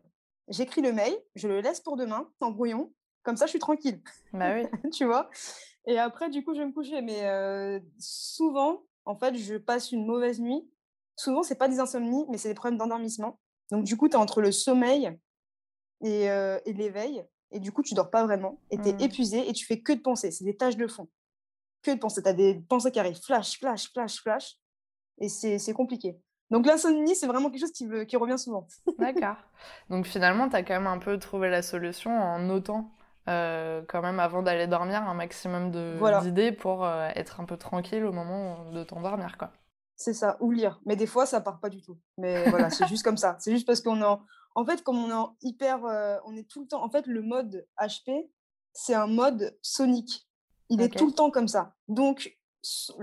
[0.50, 2.92] j'écris le mail, je le laisse pour demain en brouillon,
[3.28, 4.02] comme ça, je suis tranquille.
[4.32, 4.68] Bah oui.
[4.94, 5.30] tu vois?
[5.86, 7.02] Et après, du coup, je vais me coucher.
[7.02, 10.66] Mais euh, souvent, en fait, je passe une mauvaise nuit.
[11.18, 13.38] Souvent, c'est pas des insomnies, mais c'est des problèmes d'endormissement.
[13.70, 15.12] Donc, du coup, tu es entre le sommeil
[16.06, 17.26] et, euh, et l'éveil.
[17.52, 18.62] Et du coup, tu dors pas vraiment.
[18.72, 19.02] Et tu es mmh.
[19.02, 20.32] épuisé et tu fais que de penser.
[20.32, 21.10] C'est des tâches de fond.
[21.84, 22.22] Que de penser.
[22.22, 24.56] Tu as des pensées qui arrivent flash, flash, flash, flash.
[25.20, 26.20] Et c'est compliqué.
[26.50, 28.68] Donc l'insomnie, c'est vraiment quelque chose qui, qui revient souvent.
[29.00, 29.36] D'accord.
[29.90, 32.92] Donc finalement, tu as quand même un peu trouvé la solution en notant
[33.28, 35.72] euh, quand même avant d'aller dormir un maximum
[36.22, 39.52] d'idées pour euh, être un peu tranquille au moment de t'endormir quoi.
[39.98, 40.80] C'est ça, ou lire.
[40.86, 41.98] Mais des fois ça part pas du tout.
[42.18, 43.36] Mais voilà, c'est juste comme ça.
[43.40, 44.22] C'est juste parce qu'on est en...
[44.56, 47.06] en fait comme on est en hyper euh, on est tout le temps en fait
[47.06, 48.30] le mode HP,
[48.72, 50.26] c'est un mode sonique.
[50.70, 51.76] Il est tout le temps comme ça.
[51.88, 52.38] Donc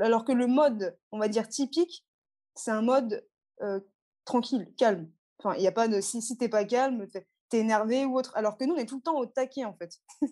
[0.02, 2.06] alors que le mode, on va dire typique,
[2.54, 3.26] c'est un mode
[4.24, 5.10] tranquille, calme.
[5.38, 7.06] Enfin, il y a pas de si si t'es pas calme,
[7.58, 8.32] énervé ou autre.
[8.36, 10.00] Alors que nous, on est tout le temps au taquet, en fait.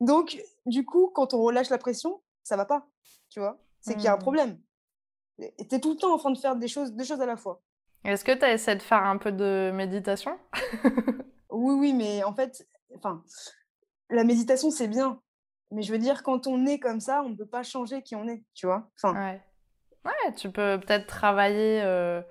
[0.00, 2.86] Donc, du coup, quand on relâche la pression, ça va pas,
[3.28, 3.58] tu vois?
[3.80, 4.20] C'est qu'il y a un mmh.
[4.20, 4.60] problème.
[5.38, 7.26] Et tu es tout le temps en train de faire des choses, deux choses à
[7.26, 7.62] la fois.
[8.04, 10.38] Est-ce que tu as essayé de faire un peu de méditation?
[11.52, 13.24] Oui, oui, mais en fait, enfin,
[14.08, 15.20] la méditation, c'est bien.
[15.70, 18.16] Mais je veux dire, quand on est comme ça, on ne peut pas changer qui
[18.16, 18.90] on est, tu vois.
[18.96, 19.40] Enfin, ouais.
[20.04, 22.22] ouais, tu peux peut-être travailler euh,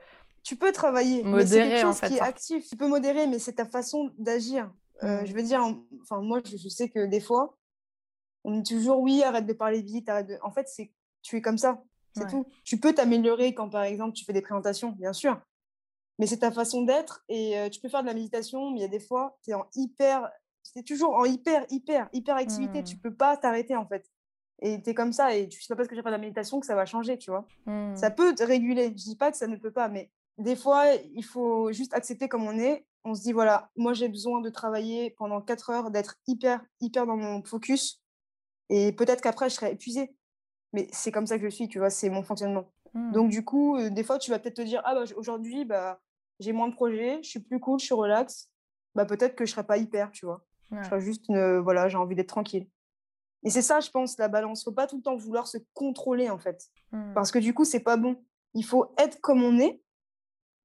[0.44, 2.68] tu peux travailler, modérer, mais c'est quelque chose qui est actif.
[2.68, 4.72] Tu peux modérer, mais c'est ta façon d'agir.
[5.04, 5.62] Euh, je veux dire,
[6.02, 7.56] enfin moi, je, sais que des fois,
[8.44, 10.38] on dit toujours oui, arrête de parler vite, arrête de...
[10.42, 11.84] En fait, c'est tu es comme ça,
[12.16, 12.46] c'est tout.
[12.64, 15.40] Tu peux t'améliorer quand, par exemple, tu fais des présentations, bien sûr,
[16.18, 18.82] mais c'est ta façon d'être et euh, tu peux faire de la méditation, mais il
[18.82, 20.30] y a des fois, tu es en hyper,
[20.74, 22.84] c'est toujours en hyper, hyper, hyper activité.
[22.84, 23.00] Tu mmh.
[23.00, 24.06] peux pas t'arrêter en fait.
[24.62, 26.22] Et tu es comme ça et tu sais pas parce que j'ai pas de la
[26.22, 27.46] méditation que ça va changer, tu vois.
[27.96, 28.16] Ça mmh.
[28.16, 28.90] peut te réguler.
[28.90, 32.28] Je dis pas que ça ne peut pas, mais des fois, il faut juste accepter
[32.28, 35.92] comme on est on se dit, voilà, moi j'ai besoin de travailler pendant 4 heures,
[35.92, 38.02] d'être hyper, hyper dans mon focus.
[38.70, 40.14] Et peut-être qu'après, je serai épuisée.
[40.74, 42.72] Mais c'est comme ça que je suis, tu vois, c'est mon fonctionnement.
[42.94, 43.12] Mmh.
[43.12, 46.00] Donc, du coup, euh, des fois, tu vas peut-être te dire, ah bah aujourd'hui, bah,
[46.40, 48.50] j'ai moins de projets, je suis plus cool, je suis relax.
[48.94, 50.46] Bah, peut-être que je serai pas hyper, tu vois.
[50.72, 50.82] Ouais.
[50.84, 52.68] Je juste, une- voilà, j'ai envie d'être tranquille.
[53.44, 54.64] Et c'est ça, je pense, la balance.
[54.64, 56.68] Faut pas tout le temps vouloir se contrôler, en fait.
[56.92, 57.14] Mmh.
[57.14, 58.22] Parce que du coup, c'est pas bon.
[58.54, 59.82] Il faut être comme on est.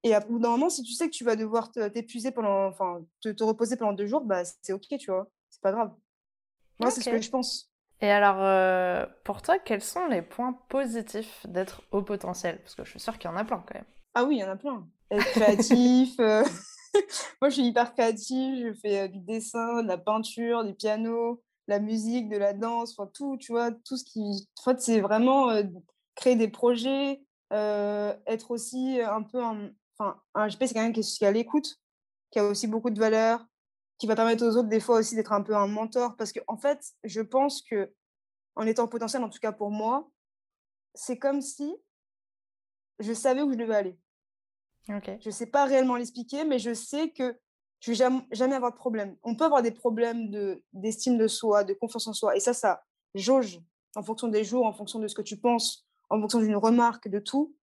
[0.02, 3.02] Et à bout d'un moment, si tu sais que tu vas devoir t'épuiser pendant, enfin,
[3.22, 5.30] te, te reposer pendant deux jours, bah, c'est ok, tu vois.
[5.48, 5.92] C'est pas grave.
[6.80, 7.70] Moi, c'est ce que je pense.
[8.00, 12.58] Et alors, euh, pour toi, quels sont les points positifs d'être au potentiel?
[12.60, 13.84] Parce que je suis sûre qu'il y en a plein quand même.
[14.14, 14.86] Ah oui, il y en a plein.
[15.10, 16.16] Être créatif.
[16.18, 16.44] euh,
[17.40, 18.68] Moi, je suis hyper créative.
[18.68, 22.94] Je fais du dessin, de la peinture, du piano, de la musique, de la danse,
[22.96, 24.48] enfin tout, tu vois, tout ce qui.
[24.60, 25.50] En fait, c'est vraiment
[26.14, 29.70] créer des projets, être aussi un peu un.
[29.98, 31.80] Enfin, un GP, c'est quelqu'un qui est à l'écoute,
[32.30, 33.46] qui a aussi beaucoup de valeur,
[33.98, 36.16] qui va permettre aux autres, des fois aussi, d'être un peu un mentor.
[36.16, 37.92] Parce que, en fait, je pense que,
[38.56, 40.10] en étant potentiel, en tout cas pour moi,
[40.94, 41.74] c'est comme si
[42.98, 43.98] je savais où je devais aller.
[44.88, 45.10] Ok.
[45.20, 47.36] Je ne sais pas réellement l'expliquer, mais je sais que
[47.80, 49.16] je vais jamais, jamais avoir de problème.
[49.22, 52.36] On peut avoir des problèmes de- d'estime de, soi, de confiance en soi.
[52.36, 53.60] Et ça, ça jauge
[53.96, 57.08] en fonction des jours, en fonction de ce que tu penses, en fonction d'une remarque,
[57.08, 57.54] de tout,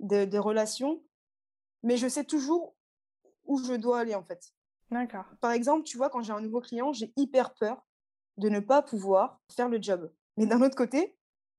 [0.00, 1.02] de- des relations.
[1.82, 2.74] Mais je sais toujours
[3.44, 4.52] où je dois aller, en fait.
[4.90, 5.24] D'accord.
[5.40, 7.84] Par exemple, tu vois, quand j'ai un nouveau client, j'ai hyper peur
[8.36, 10.12] de ne pas pouvoir faire le job.
[10.36, 11.16] Mais d'un autre côté,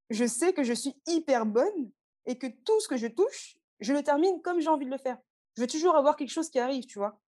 [0.09, 1.91] je sais que je suis hyper bonne
[2.25, 4.97] et que tout ce que je touche, je le termine comme j'ai envie de le
[4.97, 5.17] faire.
[5.55, 7.19] Je veux toujours avoir quelque chose qui arrive, tu vois.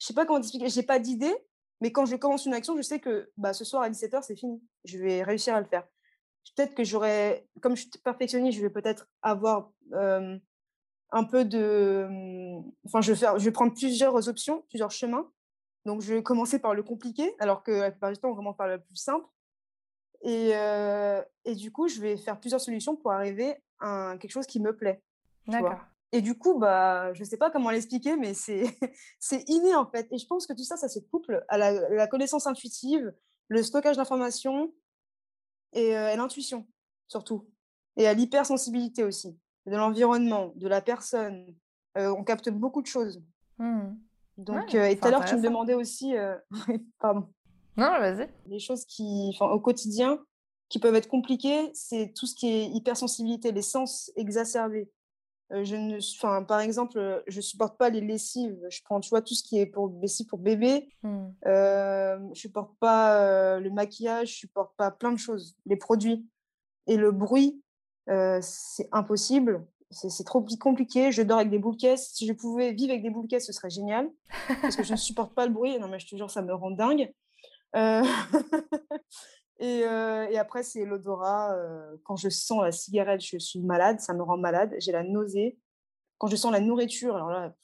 [0.00, 1.34] Je sais pas comment j'ai pas d'idée,
[1.80, 4.36] mais quand je commence une action, je sais que bah, ce soir à 17h, c'est
[4.36, 4.62] fini.
[4.84, 5.86] Je vais réussir à le faire.
[6.56, 12.06] Peut-être que j'aurais, comme je suis perfectionniste, je vais peut-être avoir un peu de.
[12.08, 15.30] hum, Enfin, je vais, faire, je vais prendre plusieurs options, plusieurs chemins.
[15.86, 18.56] Donc, je vais commencer par le compliqué, alors que la plupart du temps, on commence
[18.56, 19.26] par le plus simple.
[20.22, 20.50] Et,
[21.44, 24.76] et du coup, je vais faire plusieurs solutions pour arriver à quelque chose qui me
[24.76, 25.02] plaît.
[25.46, 25.80] D'accord.
[26.12, 28.64] Et du coup, bah, je ne sais pas comment l'expliquer, mais c'est
[29.20, 30.08] c'est inné en fait.
[30.10, 33.12] Et je pense que tout ça, ça se couple à la, la connaissance intuitive,
[33.48, 34.72] le stockage d'informations
[35.72, 36.66] et euh, l'intuition,
[37.06, 37.48] surtout.
[37.96, 41.54] Et à l'hypersensibilité aussi, de l'environnement, de la personne.
[41.98, 43.22] Euh, on capte beaucoup de choses.
[43.58, 43.94] Mmh.
[44.38, 46.36] Donc, Ouais, euh, et tout à l'heure, tu me demandais aussi, euh,
[46.98, 47.28] pardon,
[47.76, 48.28] Non, vas-y.
[48.46, 50.18] les choses qui, au quotidien,
[50.68, 54.90] qui peuvent être compliquées, c'est tout ce qui est hypersensibilité, les sens exacerbés.
[55.52, 58.58] Je ne, enfin, par exemple, je supporte pas les lessives.
[58.70, 60.88] Je prends, tu vois, tout ce qui est pour lessive pour bébé.
[61.02, 61.26] Mmh.
[61.46, 66.24] Euh, je supporte pas euh, le maquillage, je supporte pas plein de choses, les produits
[66.86, 67.62] et le bruit.
[68.08, 69.66] euh, c'est impossible.
[69.92, 71.10] C'est trop pli- compliqué.
[71.10, 72.10] Je dors avec des boules caisses.
[72.14, 74.08] Si je pouvais vivre avec des boules caisses, ce serait génial.
[74.62, 75.76] Parce que je ne supporte pas le bruit.
[75.80, 77.12] Non, mais je te jure, ça me rend dingue.
[79.60, 81.54] Euh, et, euh, et après, c'est l'odorat.
[81.54, 84.00] euh, quand je sens la cigarette, je suis malade.
[84.00, 84.74] Ça me rend malade.
[84.78, 85.58] J'ai la nausée.
[86.18, 87.54] Quand je sens la nourriture, alors là,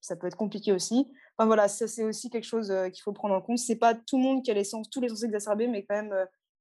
[0.00, 1.06] ça peut être compliqué aussi.
[1.36, 3.58] Enfin voilà, ça c'est aussi quelque chose euh, qu'il faut prendre en compte.
[3.58, 5.94] C'est pas tout le monde qui a les sens, tous les sens exacerbés, mais quand
[5.94, 6.14] même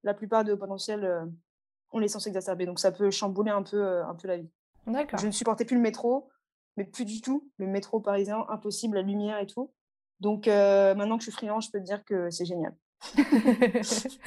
[0.04, 1.28] la plupart de potentiels
[1.92, 2.66] ont les sens exacerbés.
[2.66, 4.50] Donc ça peut chambouler un peu, un peu la vie.
[4.88, 5.20] D'accord.
[5.20, 6.30] Je ne supportais plus le métro,
[6.78, 7.50] mais plus du tout.
[7.58, 9.74] Le métro parisien, impossible, la lumière et tout.
[10.20, 12.76] Donc euh, maintenant que je suis freelance, je peux te dire que c'est génial.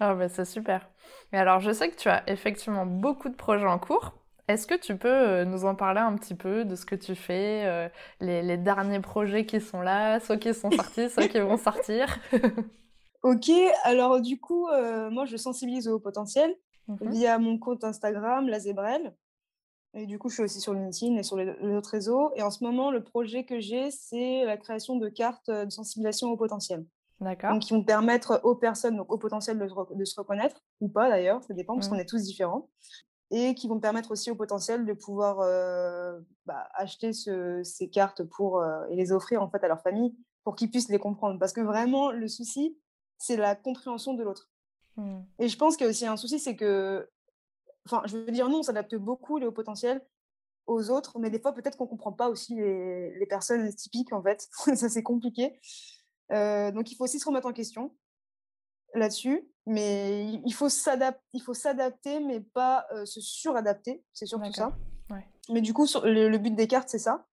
[0.00, 0.88] Ah bah, c'est super.
[1.32, 4.12] Et alors, je sais que tu as effectivement beaucoup de projets en cours.
[4.48, 7.14] Est-ce que tu peux euh, nous en parler un petit peu de ce que tu
[7.14, 7.88] fais, euh,
[8.20, 12.18] les, les derniers projets qui sont là, ceux qui sont sortis, ceux qui vont sortir?
[13.22, 13.50] Ok,
[13.82, 16.54] alors du coup, euh, moi je sensibilise au potentiel
[16.86, 17.12] Mhm.
[17.12, 19.14] via mon compte Instagram, la Zébrelle.
[19.94, 22.32] Et du coup, je suis aussi sur LinkedIn et sur les, les autres réseaux.
[22.36, 26.30] Et en ce moment, le projet que j'ai, c'est la création de cartes de sensibilisation
[26.32, 26.86] au potentiel.
[27.52, 30.60] Donc, qui vont permettre aux personnes, donc au potentiel de, se rec- de se reconnaître,
[30.80, 31.90] ou pas d'ailleurs, ça dépend, parce Mm.
[31.90, 32.68] qu'on est tous différents.
[33.30, 38.22] Et qui vont permettre aussi au potentiel de pouvoir euh, bah, acheter ce- ces cartes
[38.22, 41.38] pour, euh, et les offrir en fait à leur famille pour qu'ils puissent les comprendre.
[41.38, 42.78] Parce que vraiment, le souci,
[43.18, 44.50] c'est la compréhension de l'autre.
[44.96, 45.20] Mm.
[45.40, 47.10] Et je pense qu'il y a aussi un souci, c'est que,
[47.84, 50.06] enfin, je veux dire, nous, on s'adapte beaucoup, les hauts potentiels,
[50.66, 54.12] aux autres, mais des fois, peut-être qu'on ne comprend pas aussi les, les personnes typiques,
[54.12, 54.48] en fait.
[54.74, 55.58] Ça, c'est compliqué.
[56.32, 57.96] Euh, donc, il faut aussi se remettre en question
[58.94, 64.76] là-dessus, mais il- faut s'adapter, mais pas euh, se suradapter, c'est surtout ça.
[65.10, 65.26] Ouais.
[65.50, 67.26] Mais du coup, sur- le, le but des cartes, c'est ça.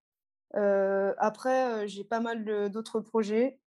[0.56, 3.60] Euh, après, j'ai pas mal d'autres projets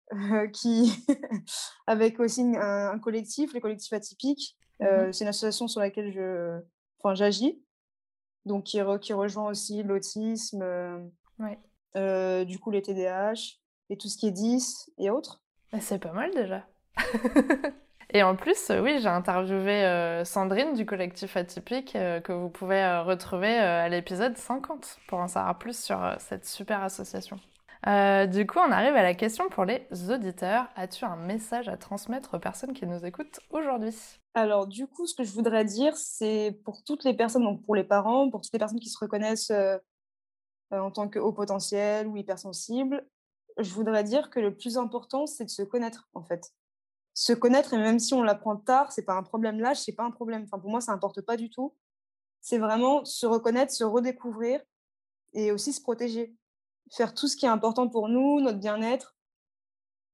[0.53, 0.91] qui,
[1.87, 4.57] avec aussi un, un collectif, le collectif atypique.
[4.81, 6.59] Euh, C'est une association sur laquelle je,
[6.99, 7.61] enfin, j'agis,
[8.45, 10.63] donc qui, re- qui rejoint aussi l'autisme,
[11.39, 12.45] Ouais.
[12.45, 13.59] du coup les TDAH.
[13.89, 15.41] Et tout ce qui est 10 et autres.
[15.79, 16.65] C'est pas mal déjà.
[18.13, 23.89] Et en plus, oui, j'ai interviewé Sandrine du collectif Atypique que vous pouvez retrouver à
[23.89, 27.37] l'épisode 50 pour en savoir plus sur cette super association.
[27.85, 30.67] Euh, du coup, on arrive à la question pour les auditeurs.
[30.75, 33.95] As-tu un message à transmettre aux personnes qui nous écoutent aujourd'hui?
[34.33, 37.75] Alors, du coup, ce que je voudrais dire, c'est pour toutes les personnes, donc pour
[37.75, 39.77] les parents, pour toutes les personnes qui se reconnaissent euh,
[40.73, 43.05] euh, en tant que haut potentiel ou hypersensible,
[43.57, 46.53] je voudrais dire que le plus important, c'est de se connaître, en fait.
[47.13, 49.59] Se connaître, et même si on l'apprend tard, c'est pas un problème.
[49.59, 50.43] L'âge, c'est pas un problème.
[50.43, 51.75] Enfin, pour moi, ça n'importe pas du tout.
[52.41, 54.61] C'est vraiment se reconnaître, se redécouvrir
[55.33, 56.35] et aussi se protéger
[56.91, 59.15] faire tout ce qui est important pour nous, notre bien-être,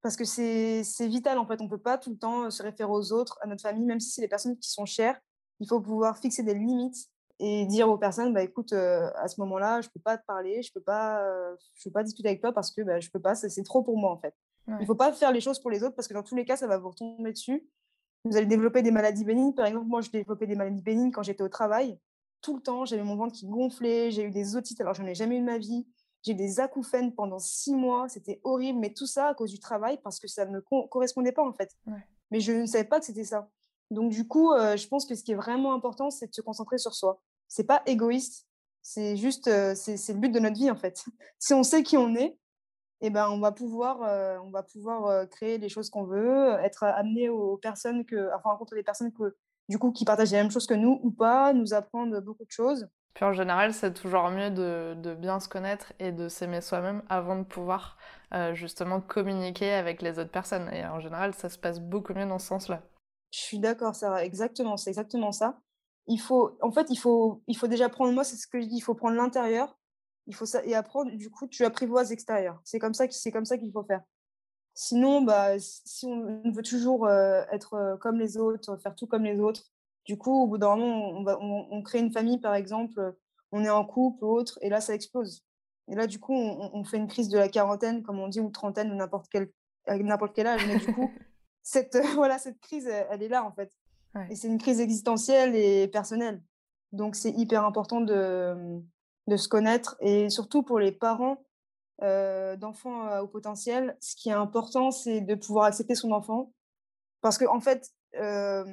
[0.02, 1.62] parce que c'est vital en fait.
[1.62, 4.00] On ne peut pas tout le temps se référer aux autres, à notre famille, même
[4.00, 5.20] si c'est des personnes qui sont chères.
[5.60, 9.40] Il faut pouvoir fixer des limites et dire aux personnes, bah, écoute, euh, à ce
[9.42, 12.04] moment-là, je ne peux pas te parler, je ne peux, pas, euh, je peux pas
[12.04, 14.20] discuter avec toi parce que bah, je ne peux pas, c'est trop pour moi en
[14.20, 14.36] fait.
[14.68, 16.46] Il ne faut pas faire les choses pour les autres parce que dans tous les
[16.46, 17.68] cas, ça va vous retomber dessus.
[18.24, 19.54] Vous allez développer des maladies bénignes.
[19.54, 22.00] Par exemple, moi, je développais des maladies bénignes quand j'étais au travail.
[22.42, 25.16] Tout le temps, j'avais mon ventre qui gonflait, j'ai eu des otites alors j'en ai
[25.16, 25.86] jamais eu de ma vie.
[26.22, 29.60] J'ai eu des acouphènes pendant six mois, c'était horrible, mais tout ça à cause du
[29.60, 31.76] travail parce que ça ne me correspondait pas en fait.
[32.32, 33.50] Mais je ne savais pas que c'était ça.
[33.92, 36.78] Donc du coup, je pense que ce qui est vraiment important, c'est de se concentrer
[36.78, 37.22] sur soi.
[37.48, 38.48] C'est pas égoïste,
[38.82, 41.06] c'est juste, c'est le but de notre vie en fait.
[41.40, 42.38] si on sait qui on est,
[43.02, 44.00] eh ben, on va pouvoir,
[44.44, 48.78] on va pouvoir créer les choses qu'on veut, être amené aux personnes que, enfin, rencontrer
[48.78, 49.36] des personnes que,
[49.68, 52.52] du coup, qui partagent les mêmes choses que nous ou pas, nous apprendre beaucoup de
[52.52, 52.88] choses.
[53.14, 57.36] Puis en général, c'est toujours mieux de, bien se connaître et de s'aimer soi-même avant
[57.36, 57.98] de pouvoir
[58.54, 60.70] justement communiquer avec les autres personnes.
[60.74, 62.82] Et en général, ça se passe beaucoup mieux dans ce sens-là.
[63.34, 65.60] Je suis d'accord, Sarah, exactement, c'est exactement ça.
[66.06, 68.68] Il faut, en fait, il faut, il faut déjà prendre, moi, c'est ce que je
[68.68, 69.76] dis, il faut prendre l'intérieur,
[70.28, 72.62] il faut ça, et apprendre, du coup, tu apprivoises l'extérieur.
[72.64, 74.04] C'est comme ça, c'est comme ça qu'il faut faire.
[74.76, 79.24] Sinon, bah, si on veut toujours euh, être euh, comme les autres, faire tout comme
[79.24, 79.64] les autres,
[80.06, 81.26] du coup, au bout d'un moment,
[81.72, 83.16] on, crée une famille, par exemple,
[83.52, 85.44] on est en couple ou autre, et là, ça explose.
[85.88, 88.52] Et là, du coup, on, fait une crise de la quarantaine, comme on dit, ou
[88.52, 89.52] trentaine, ou n'importe quel,
[89.88, 90.68] n'importe quel âge.
[90.68, 91.10] Mais du coup,
[91.64, 93.72] cette, voilà, cette crise, elle, est là, en fait.
[94.30, 96.44] Et c'est une crise existentielle et personnelle.
[96.92, 98.80] Donc, c'est hyper important de,
[99.26, 99.96] de se connaître.
[100.02, 101.44] Et surtout pour les parents
[102.04, 106.54] euh, d'enfants au potentiel, ce qui est important, c'est de pouvoir accepter son enfant.
[107.22, 108.66] Parce qu'en en fait, euh,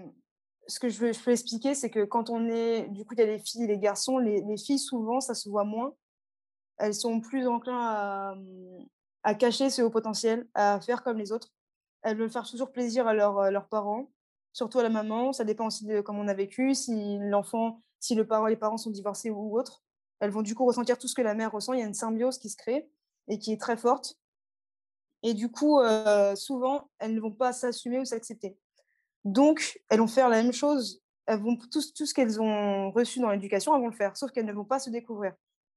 [0.66, 3.20] ce que je veux, je peux expliquer, c'est que quand on est, du coup, il
[3.20, 5.94] y a les filles et les garçons, les, filles, souvent, ça se voit moins.
[6.78, 8.34] Elles sont plus enclins à,
[9.22, 11.48] à, cacher ce haut potentiel, à faire comme les autres.
[12.02, 14.10] Elles veulent faire toujours plaisir à, leurs parents,
[14.52, 15.32] surtout à la maman.
[15.32, 16.74] Ça dépend aussi de comment on a vécu.
[16.74, 19.82] Si l'enfant, si le parent, les parents sont divorcés ou autre,
[20.20, 21.72] elles vont du coup ressentir tout ce que la mère ressent.
[21.72, 22.88] Il y a une symbiose qui se crée
[23.28, 24.18] et qui est très forte.
[25.22, 28.56] Et du coup, euh, souvent, elles ne vont pas s'assumer ou s'accepter.
[29.24, 31.02] Donc, elles vont faire la même chose.
[31.26, 34.30] Elles vont, tout, tout ce qu'elles ont reçu dans l'éducation, elles vont le faire, sauf
[34.32, 35.34] qu'elles ne vont pas se découvrir.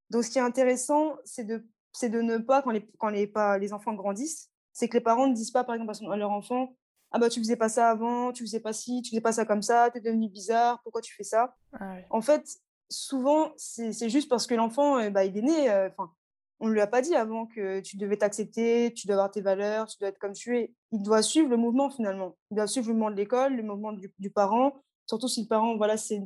[0.10, 1.66] Donc, ce qui est intéressant, c'est de,
[2.02, 5.28] de ne pas, quand, les, quand les, pas, les enfants grandissent, c'est que les parents
[5.28, 6.76] ne disent pas, par exemple, à leur enfant,
[7.12, 9.46] ah bah tu faisais pas ça avant, tu faisais pas ci, tu faisais pas ça
[9.46, 11.56] comme ça, tu es devenu bizarre, pourquoi tu fais ça?
[11.80, 12.44] Ah En fait,
[12.90, 16.12] souvent, c'est juste parce que l'enfant, eh bah, il est né, euh, enfin,
[16.60, 19.42] on ne lui a pas dit avant que tu devais t'accepter, tu dois avoir tes
[19.42, 20.74] valeurs, tu dois être comme tu es.
[20.92, 22.38] Il doit suivre le mouvement finalement.
[22.52, 24.74] Il doit suivre le mouvement de l'école, le mouvement du, parent.
[25.06, 26.24] Surtout si le parent, voilà, c'est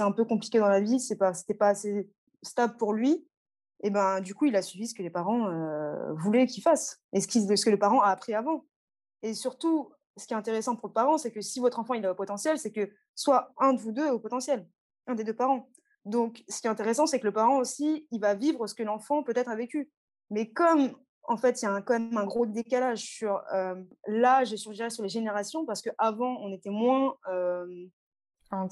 [0.00, 2.10] un peu compliqué dans la vie, c'est pas, c'était pas assez
[2.42, 3.24] stable pour lui.
[3.82, 7.00] Et ben, du coup, il a suivi ce que les parents euh, voulaient qu'il fasse
[7.12, 8.66] et ce, ce que le parent a appris avant.
[9.22, 12.04] Et surtout, ce qui est intéressant pour le parent, c'est que si votre enfant il
[12.04, 14.68] a au potentiel, c'est que soit un de vous deux a au potentiel,
[15.06, 15.68] un des deux parents.
[16.04, 18.82] Donc, ce qui est intéressant, c'est que le parent aussi, il va vivre ce que
[18.82, 19.90] l'enfant peut-être a vécu.
[20.30, 23.42] Mais comme, en fait, il y a quand même un gros décalage sur
[24.06, 27.16] l'âge et sur, sur les générations, parce qu'avant, on était moins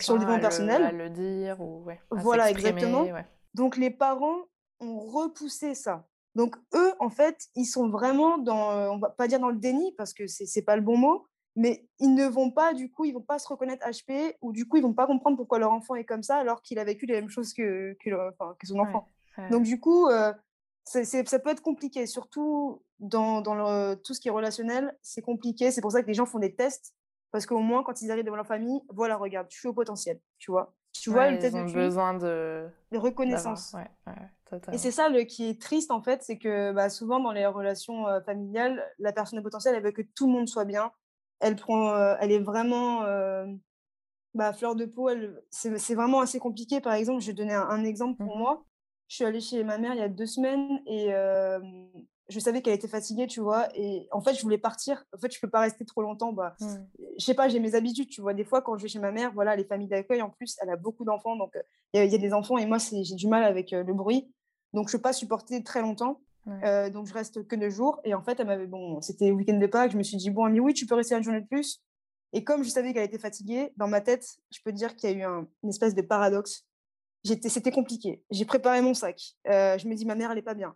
[0.01, 0.83] sur le développement personnel.
[0.83, 3.07] À le dire, ou ouais, Voilà, exactement.
[3.55, 4.45] Donc, les parents
[4.81, 6.07] ont repoussé ça.
[6.35, 9.93] Donc, eux, en fait, ils sont vraiment dans, on va pas dire dans le déni,
[9.97, 13.13] parce que c'est pas le bon mot, mais ils ne vont pas, du coup, ils
[13.13, 15.97] vont pas se reconnaître HP ou du coup, ils vont pas comprendre pourquoi leur enfant
[15.97, 18.11] est comme ça alors qu'il a vécu les mêmes choses que, que,
[18.59, 19.09] que son enfant.
[19.51, 20.33] Donc, du coup, euh,
[20.85, 25.73] ça peut être compliqué, surtout dans, dans tout ce qui est relationnel, c'est compliqué.
[25.73, 26.95] C'est pour ça que les gens font des tests
[27.31, 30.21] parce qu'au moins, quand ils arrivent devant leur famille, voilà, regarde, je suis au potentiel,
[30.39, 30.75] tu vois.
[30.93, 32.69] Tu vois, ils ont besoin de...
[32.91, 33.75] de reconnaissance.
[34.73, 37.47] Et c'est ça le, qui est triste, en fait, c'est que bah, souvent dans les
[37.47, 40.91] relations euh, familiales, la personne au potentiel, elle veut que tout le monde soit bien,
[41.41, 43.47] elle, prend, euh, elle est vraiment euh,
[44.35, 45.11] bah, fleur de peau.
[45.51, 46.81] C'est vraiment assez compliqué.
[46.81, 48.65] Par exemple, je vais donner un, exemple pour mmh moi.
[49.09, 51.13] Je suis allée chez ma mère il y a deux semaines et
[52.29, 53.69] je savais qu'elle était fatiguée, tu vois.
[53.75, 55.03] Et en fait, je voulais partir.
[55.17, 56.35] En fait, je peux pas rester trop longtemps.
[56.35, 56.89] Bah, ne mmh.
[57.19, 58.35] Je sais pas, j'ai mes habitudes, tu vois.
[58.35, 60.69] Des fois, quand je vais chez ma mère, voilà, les familles d'accueil, en plus, elle
[60.69, 61.37] a beaucoup d'enfants.
[61.37, 61.57] Donc,
[61.95, 64.31] il y, a des enfants et moi, j'ai du mal avec le bruit.
[64.73, 66.21] Donc, je peux pas supporter très longtemps.
[66.47, 68.01] donc, je reste que deux jours.
[68.05, 69.93] Et en fait, elle m'avait, bon, c'était week-end de Pâques.
[69.93, 71.83] Je me suis dit, bon, mais oui, tu peux rester une journée de plus.
[72.33, 75.13] Et comme je savais qu'elle était fatiguée, dans ma tête, je peux dire qu'il y
[75.15, 76.67] a eu un, une espèce de paradoxe
[77.25, 78.23] c'était compliqué.
[78.31, 79.35] J'ai préparé mon sac.
[79.45, 80.75] je me dis, ma mère, elle n'est pas bien.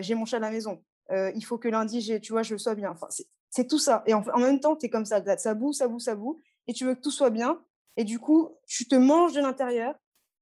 [0.00, 0.82] j'ai mon chat à la maison.
[1.10, 2.90] il faut que lundi, tu vois, je sois bien.
[2.90, 3.08] Enfin,
[3.50, 4.02] c'est tout ça.
[4.06, 5.22] Et en, même temps, tu es comme ça.
[5.36, 6.40] Ça boue, ça boue, ça boue.
[6.66, 7.60] Et tu veux que tout soit bien.
[7.96, 9.94] Et du coup, tu te manges de l'intérieur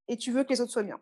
[0.06, 1.00] et tu veux que les autres soient bien.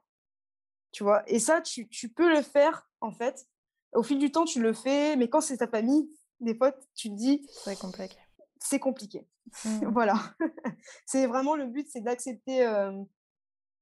[0.92, 1.22] Tu vois?
[1.27, 3.46] Et ça, tu, tu, peux le faire, en fait.
[3.92, 5.16] Au fil du temps, tu le fais.
[5.16, 6.09] Mais quand c'est ta famille,
[6.40, 7.46] des fois, tu te dis...
[7.64, 8.16] C'est compliqué.
[8.59, 9.27] C'est compliqué.
[9.64, 9.87] Mmh.
[9.92, 10.14] voilà.
[11.07, 12.66] c'est vraiment le but, c'est d'accepter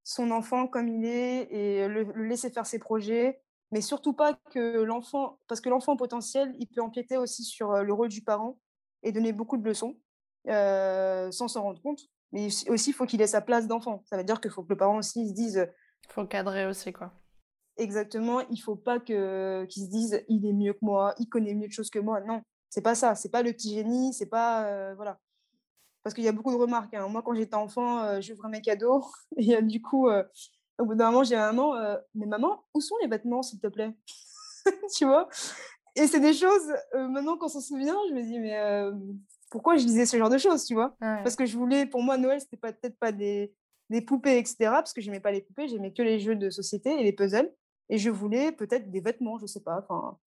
[0.03, 3.41] son enfant comme il est et le, laisser faire ses projets,
[3.71, 7.93] mais surtout pas que l'enfant, parce que l'enfant potentiel, il peut empiéter aussi sur le
[7.95, 8.59] rôle du parent
[9.03, 9.97] et donner beaucoup de leçons
[10.47, 12.03] sans s'en rendre compte.
[12.33, 14.03] Mais aussi, il faut qu'il ait sa place d'enfant.
[14.07, 15.67] Ça veut dire qu'il faut que le parent aussi se dise.
[16.09, 17.13] Il faut cadrer aussi, quoi.
[17.77, 18.41] Exactement.
[18.51, 21.69] Il faut pas que qu'il se dise il est mieux que moi, il connaît mieux
[21.69, 22.21] de choses que moi.
[22.21, 23.15] Non, c'est pas ça.
[23.15, 24.15] C'est pas le petit génie.
[24.15, 25.19] C'est pas voilà
[26.05, 26.93] parce qu'il y a beaucoup de remarques.
[26.95, 27.09] Hein.
[27.09, 29.05] Moi, quand j'étais enfant, euh, j'ouvrais mes cadeaux.
[29.39, 30.23] Et euh, du coup, euh,
[30.79, 31.75] au bout d'un moment, j'ai maman,
[32.15, 33.93] mais maman, où sont les vêtements, s'il te plaît
[34.97, 35.29] Tu vois?
[35.97, 38.59] Et c'est des choses, maintenant qu'on s'en souvient, je me dis, mais
[39.51, 40.97] pourquoi je disais ce genre de choses, tu vois?
[40.99, 43.55] Parce que je voulais, pour moi, Noël, c'était peut-être pas des,
[43.91, 44.57] des poupées, etc.
[44.61, 47.53] Parce que j'aimais pas les poupées, j'aimais que les jeux de société et les puzzles.
[47.91, 49.79] Et je voulais peut-être des vêtements, je sais pas.
[49.79, 50.19] Enfin,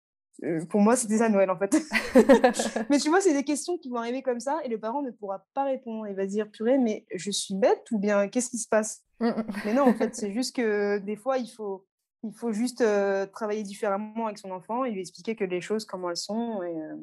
[0.45, 1.77] euh, pour moi, c'était ça Noël en fait.
[2.91, 5.11] mais tu vois, c'est des questions qui vont arriver comme ça et le parent ne
[5.11, 6.07] pourra pas répondre.
[6.07, 9.03] Il va dire purée, mais je suis bête ou bien qu'est-ce qui se passe?
[9.21, 11.87] Mais non, en fait, c'est juste que des fois, il faut,
[12.23, 15.87] il faut juste euh, travailler différemment avec son enfant et lui expliquer que les choses
[15.87, 16.63] comment elles sont.
[16.63, 16.97] Et, euh,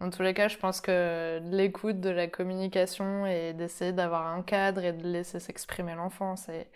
[0.00, 4.42] Dans tous les cas, je pense que l'écoute, de la communication et d'essayer d'avoir un
[4.42, 6.68] cadre et de laisser s'exprimer l'enfant, c'est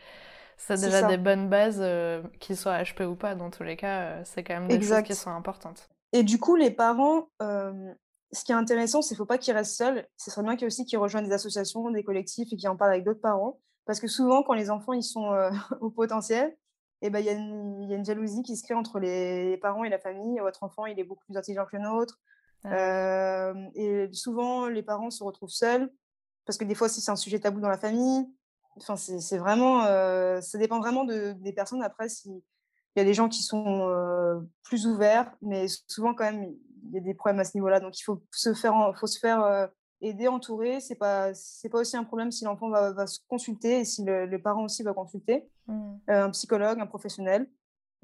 [0.56, 4.00] c'est déjà des bonnes bases, euh, qu'ils soient HP ou pas, dans tous les cas,
[4.00, 5.88] euh, c'est quand même des choses qui sont importantes.
[6.12, 7.92] Et du coup, les parents, euh,
[8.32, 10.06] ce qui est intéressant, c'est qu'il ne faut pas qu'ils restent seuls.
[10.16, 12.92] Ce serait bien qu'ils aussi qu'ils rejoignent des associations, des collectifs et qu'ils en parlent
[12.92, 13.60] avec d'autres parents.
[13.84, 15.30] Parce que souvent, quand les enfants ils sont
[15.80, 16.56] au potentiel,
[17.02, 19.84] eh ben, il ben, y, y, a une jalousie qui se crée entre les parents
[19.84, 20.38] et la famille.
[20.38, 22.18] Votre enfant, il est beaucoup plus intelligent que le nôtre.
[22.64, 25.90] Et souvent, les parents se retrouvent seuls
[26.44, 28.26] parce que des fois, si c'est un sujet tabou dans la famille,
[28.78, 31.82] Enfin, c'est vraiment, euh, ça dépend vraiment de, des personnes.
[31.82, 32.42] Après, s'il
[32.96, 36.98] y a des gens qui sont euh, plus ouverts, mais souvent quand même, il y
[36.98, 37.80] a des problèmes à ce niveau-là.
[37.80, 39.70] Donc, il faut se faire, faut se faire
[40.02, 40.80] aider, entourer.
[40.80, 44.04] C'est pas, c'est pas aussi un problème si l'enfant va, va, se consulter et si
[44.04, 45.94] le, parent aussi va consulter mmh.
[46.08, 47.48] un psychologue, un professionnel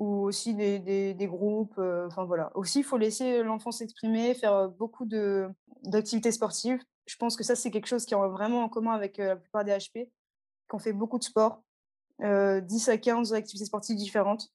[0.03, 1.79] ou aussi des, groupes.
[1.79, 2.51] Enfin voilà.
[2.57, 5.49] Aussi, il faut laisser l'enfant s'exprimer, faire beaucoup de
[5.85, 6.81] d'activités sportives.
[7.07, 9.65] Je pense que ça, c'est quelque chose qui est vraiment en commun avec la plupart
[9.65, 10.09] des HP
[10.73, 11.63] on fait beaucoup de sport,
[12.21, 14.49] 10 euh, à 15 activités sportives différentes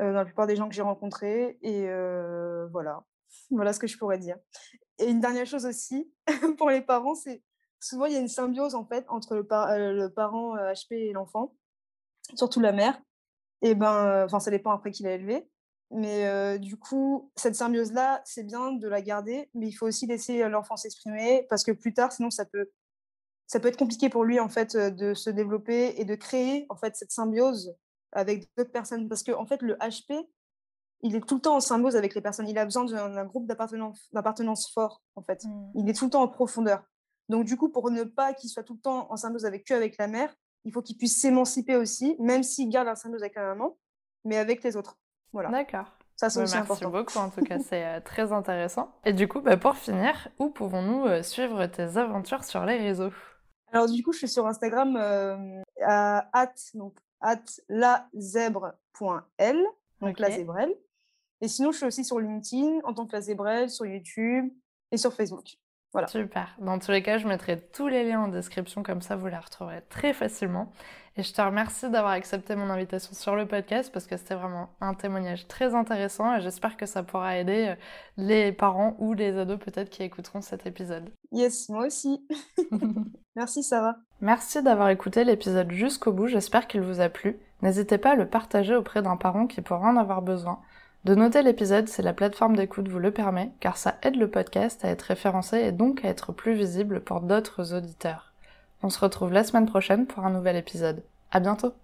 [0.00, 1.58] euh, dans la plupart des gens que j'ai rencontrés.
[1.62, 3.04] Et euh, voilà,
[3.50, 4.36] voilà ce que je pourrais dire.
[4.98, 6.12] Et une dernière chose aussi,
[6.58, 7.42] pour les parents, c'est
[7.80, 11.54] souvent il y a une symbiose en fait entre le parent HP et l'enfant,
[12.34, 13.00] surtout la mère.
[13.64, 15.48] Et ben, enfin, ça dépend après qui l'a élevé.
[15.90, 20.48] Mais du coup, cette symbiose-là, c'est bien de la garder, mais il faut aussi laisser
[20.48, 22.70] l'enfant s'exprimer parce que plus tard, sinon, ça peut
[23.46, 26.76] ça peut être compliqué pour lui en fait de se développer et de créer en
[26.76, 27.74] fait cette symbiose
[28.12, 30.26] avec d'autres personnes parce que en fait le HP
[31.02, 33.46] il est tout le temps en symbiose avec les personnes il a besoin d'un groupe
[33.46, 35.72] d'appartenance fort en fait mmh.
[35.76, 36.82] il est tout le temps en profondeur
[37.28, 39.74] donc du coup pour ne pas qu'il soit tout le temps en symbiose avec que
[39.74, 43.36] avec la mère il faut qu'il puisse s'émanciper aussi même s'il garde la symbiose avec
[43.36, 43.76] la maman
[44.24, 44.98] mais avec les autres
[45.32, 48.92] voilà d'accord ça, c'est bah, aussi merci beaucoup, en tout cas, c'est euh, très intéressant.
[49.04, 53.10] Et du coup, bah, pour finir, où pouvons-nous euh, suivre tes aventures sur les réseaux?
[53.72, 59.56] Alors, du coup, je suis sur Instagram euh, à at, donc, at lazèbre.l,
[60.00, 60.74] donc la zébrelle.
[61.40, 64.52] Et sinon, je suis aussi sur LinkedIn en tant que la zébrelle, sur YouTube
[64.92, 65.58] et sur Facebook.
[65.94, 66.08] Voilà.
[66.08, 66.56] Super.
[66.58, 69.38] Dans tous les cas, je mettrai tous les liens en description, comme ça vous la
[69.38, 70.72] retrouverez très facilement.
[71.16, 74.70] Et je te remercie d'avoir accepté mon invitation sur le podcast parce que c'était vraiment
[74.80, 77.74] un témoignage très intéressant et j'espère que ça pourra aider euh,
[78.16, 81.08] les parents ou les ados peut-être qui écouteront cet épisode.
[81.30, 82.26] Yes, moi aussi.
[83.36, 83.94] Merci Sarah.
[84.20, 87.38] Merci d'avoir écouté l'épisode jusqu'au bout, j'espère qu'il vous a plu.
[87.62, 90.58] N'hésitez pas à le partager auprès d'un parent qui pourra en avoir besoin.
[91.04, 94.84] De noter l'épisode si la plateforme d'écoute vous le permet, car ça aide le podcast
[94.84, 98.32] à être référencé et donc à être plus visible pour d'autres auditeurs.
[98.82, 101.02] On se retrouve la semaine prochaine pour un nouvel épisode.
[101.30, 101.74] À bientôt!